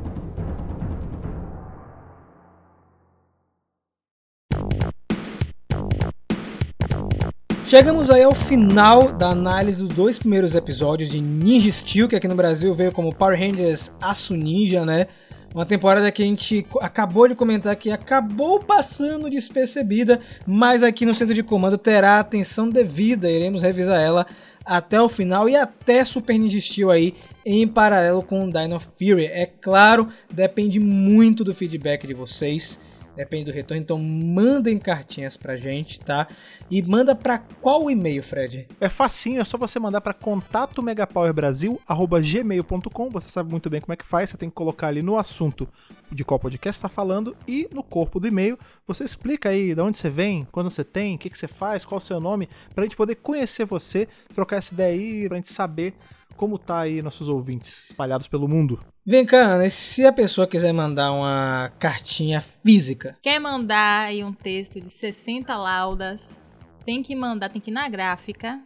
[7.71, 12.27] Chegamos aí ao final da análise dos dois primeiros episódios de Ninja Steel, que aqui
[12.27, 15.07] no Brasil veio como Power Rangers Aço Ninja, né?
[15.55, 21.15] Uma temporada que a gente acabou de comentar que acabou passando despercebida, mas aqui no
[21.15, 24.27] centro de comando terá atenção devida, iremos revisar ela
[24.67, 27.15] até o final e até Super Ninja Steel aí
[27.47, 29.27] em paralelo com Dino Fury.
[29.27, 32.81] É claro, depende muito do feedback de vocês.
[33.17, 36.29] Depende do retorno, então mandem cartinhas pra gente, tá?
[36.71, 38.67] E manda pra qual e-mail, Fred?
[38.81, 43.11] É facinho, é só você mandar para contato megapowerbrasil@gmail.com.
[43.11, 45.69] Você sabe muito bem como é que faz, você tem que colocar ali no assunto
[46.11, 49.97] de qual podcast está falando e no corpo do e-mail você explica aí de onde
[49.97, 52.85] você vem, quando você tem, o que, que você faz, qual o seu nome, pra
[52.85, 55.95] gente poder conhecer você, trocar essa ideia aí, pra gente saber
[56.41, 58.83] como tá aí nossos ouvintes espalhados pelo mundo.
[59.05, 63.15] Vem cá, Ana, e se a pessoa quiser mandar uma cartinha física?
[63.23, 66.41] Quer mandar aí um texto de 60 laudas,
[66.83, 68.59] tem que mandar, tem que ir na gráfica,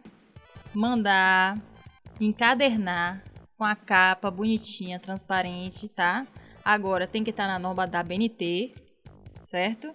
[0.73, 1.61] mandar,
[2.17, 3.21] encadernar
[3.57, 6.25] com a capa bonitinha, transparente, tá?
[6.63, 8.73] Agora tem que estar na norma da BNT,
[9.43, 9.93] certo?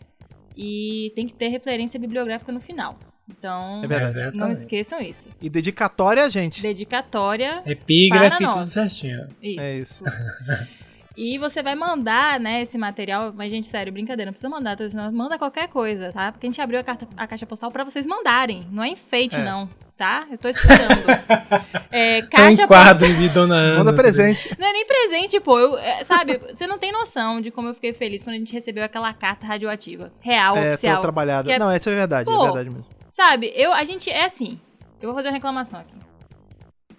[0.55, 2.99] E tem que ter referência bibliográfica no final.
[3.39, 5.29] Então, É não esqueçam isso.
[5.41, 6.61] E dedicatória gente.
[6.63, 8.73] Dedicatória, Epígrafe, Para tudo nós.
[8.73, 9.29] certinho.
[9.43, 9.61] isso.
[9.61, 10.03] É isso.
[11.17, 14.85] E você vai mandar, né, esse material, mas gente, sério, brincadeira, não precisa mandar, tá?
[15.11, 16.33] Manda qualquer coisa, tá?
[16.33, 19.37] Porque a gente abriu a, carta- a caixa postal pra vocês mandarem, não é enfeite
[19.37, 19.45] É.
[19.45, 19.69] não,
[19.99, 20.27] tá?
[20.31, 21.05] Eu tô esperando.
[21.91, 23.79] é, Tem caixa um quadro de Dona Ana.
[23.85, 24.57] Manda presente.
[24.59, 25.59] não é nem presente, pô.
[25.59, 28.53] Eu, é, sabe, você não tem noção de como eu fiquei feliz quando a gente
[28.55, 30.11] recebeu aquela carta radioativa.
[30.21, 30.97] Real, É, oficial.
[30.97, 31.49] tô trabalhado.
[31.49, 32.41] que é- Não, isso é verdade, Pô.
[32.41, 32.87] é verdade mesmo.
[33.11, 34.59] Sabe, eu, a gente é assim.
[35.01, 35.95] Eu vou fazer uma reclamação aqui.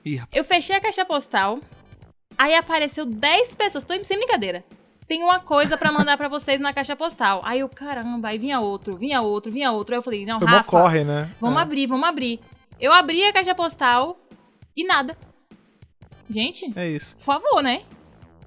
[0.06, 0.38] Ih, rapaz.
[0.38, 1.60] Eu fechei a caixa postal,
[2.38, 4.64] aí apareceu 10 pessoas, tô sem brincadeira.
[5.08, 7.42] Tem uma coisa pra mandar pra vocês na caixa postal.
[7.44, 9.94] Aí eu, caramba, aí vinha outro, vinha outro, vinha outro.
[9.94, 11.30] Aí eu falei, não, Foi Rafa, corre, né?
[11.40, 11.62] vamos É.
[11.64, 12.40] abrir, vamos abrir.
[12.80, 14.18] Eu abri a caixa postal
[14.76, 15.18] e nada.
[16.30, 17.16] Gente, É isso.
[17.18, 17.84] por favor, né?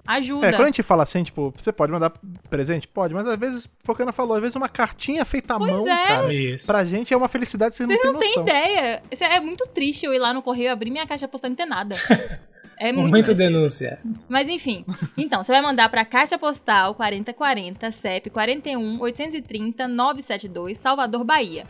[0.06, 0.46] Ajuda.
[0.48, 2.12] É, quando a gente fala assim, tipo, você pode mandar
[2.50, 2.86] presente?
[2.86, 6.06] Pode, mas às vezes, Focana falou, às vezes uma cartinha feita à Pois mão, é.
[6.08, 6.66] cara, Isso.
[6.66, 8.42] pra gente é uma felicidade que vocês, não não têm têm noção.
[8.42, 9.02] ideia.
[9.10, 11.56] Isso é muito triste eu ir lá no correio abrir minha caixa postal e não
[11.56, 11.96] ter nada.
[12.76, 13.34] É muito triste.
[13.34, 14.00] denúncia.
[14.28, 14.84] Mas enfim.
[15.16, 21.62] Então, você vai mandar pra Caixa Postal 4040 CEP 41 830 972 Salvador, Bahia.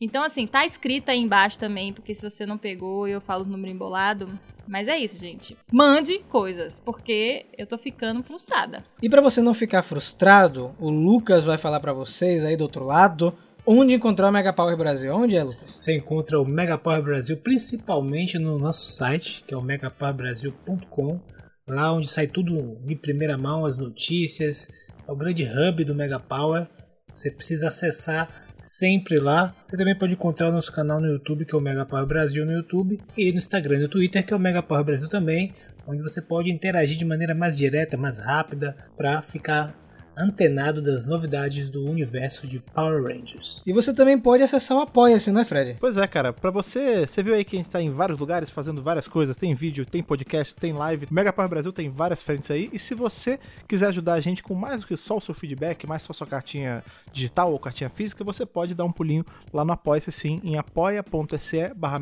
[0.00, 3.48] Então, assim, tá escrito aí embaixo também, porque se você não pegou, eu falo o
[3.48, 4.28] número embolado.
[4.68, 5.56] Mas é isso, gente.
[5.72, 8.84] Mande coisas, porque eu tô ficando frustrada.
[9.02, 12.84] E pra você não ficar frustrado, o Lucas vai falar pra vocês aí do outro
[12.84, 13.34] lado
[13.70, 15.14] onde encontrar o Mega Power Brasil.
[15.14, 15.74] Onde é, Lucas?
[15.78, 21.20] Você encontra o Mega Power Brasil principalmente no nosso site, que é o megapowerbrasil.com,
[21.66, 24.68] lá onde sai tudo de primeira mão, as notícias,
[25.06, 26.66] é o grande hub do Mega Power.
[27.14, 29.54] Você precisa acessar sempre lá.
[29.66, 32.44] Você também pode encontrar o nosso canal no YouTube, que é o Mega Power Brasil
[32.44, 35.54] no YouTube, e no Instagram e no Twitter, que é o Mega Power Brasil também,
[35.86, 39.74] onde você pode interagir de maneira mais direta, mais rápida, para ficar
[40.18, 43.62] antenado das novidades do universo de Power Rangers.
[43.64, 45.76] E você também pode acessar o Apoia-se, né, Fred?
[45.78, 48.50] Pois é, cara, pra você, você viu aí que a gente tá em vários lugares
[48.50, 52.50] fazendo várias coisas, tem vídeo, tem podcast, tem live, Mega Power Brasil tem várias frentes
[52.50, 53.38] aí, e se você
[53.68, 56.14] quiser ajudar a gente com mais do que só o seu feedback, mais só a
[56.14, 60.40] sua cartinha digital ou cartinha física, você pode dar um pulinho lá no Apoia-se sim,
[60.42, 61.98] em apoia.se barra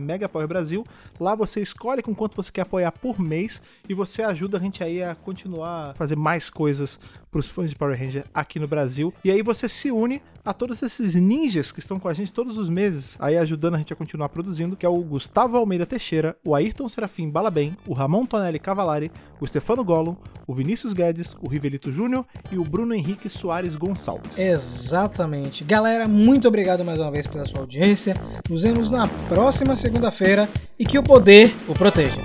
[0.48, 0.84] Brasil,
[1.20, 4.82] lá você escolhe com quanto você quer apoiar por mês, e você ajuda a gente
[4.82, 6.98] aí a continuar a fazer mais coisas
[7.36, 10.82] pros fãs de Power Ranger aqui no Brasil, e aí você se une a todos
[10.82, 13.96] esses ninjas que estão com a gente todos os meses, aí ajudando a gente a
[13.96, 18.58] continuar produzindo, que é o Gustavo Almeida Teixeira, o Ayrton Serafim Balabem, o Ramon Tonelli
[18.58, 23.74] Cavalari, o Stefano Gollum, o Vinícius Guedes, o Rivelito Júnior e o Bruno Henrique Soares
[23.74, 24.38] Gonçalves.
[24.38, 25.62] Exatamente.
[25.62, 28.14] Galera, muito obrigado mais uma vez pela sua audiência.
[28.48, 30.48] Nos vemos na próxima segunda-feira
[30.78, 32.16] e que o poder o proteja.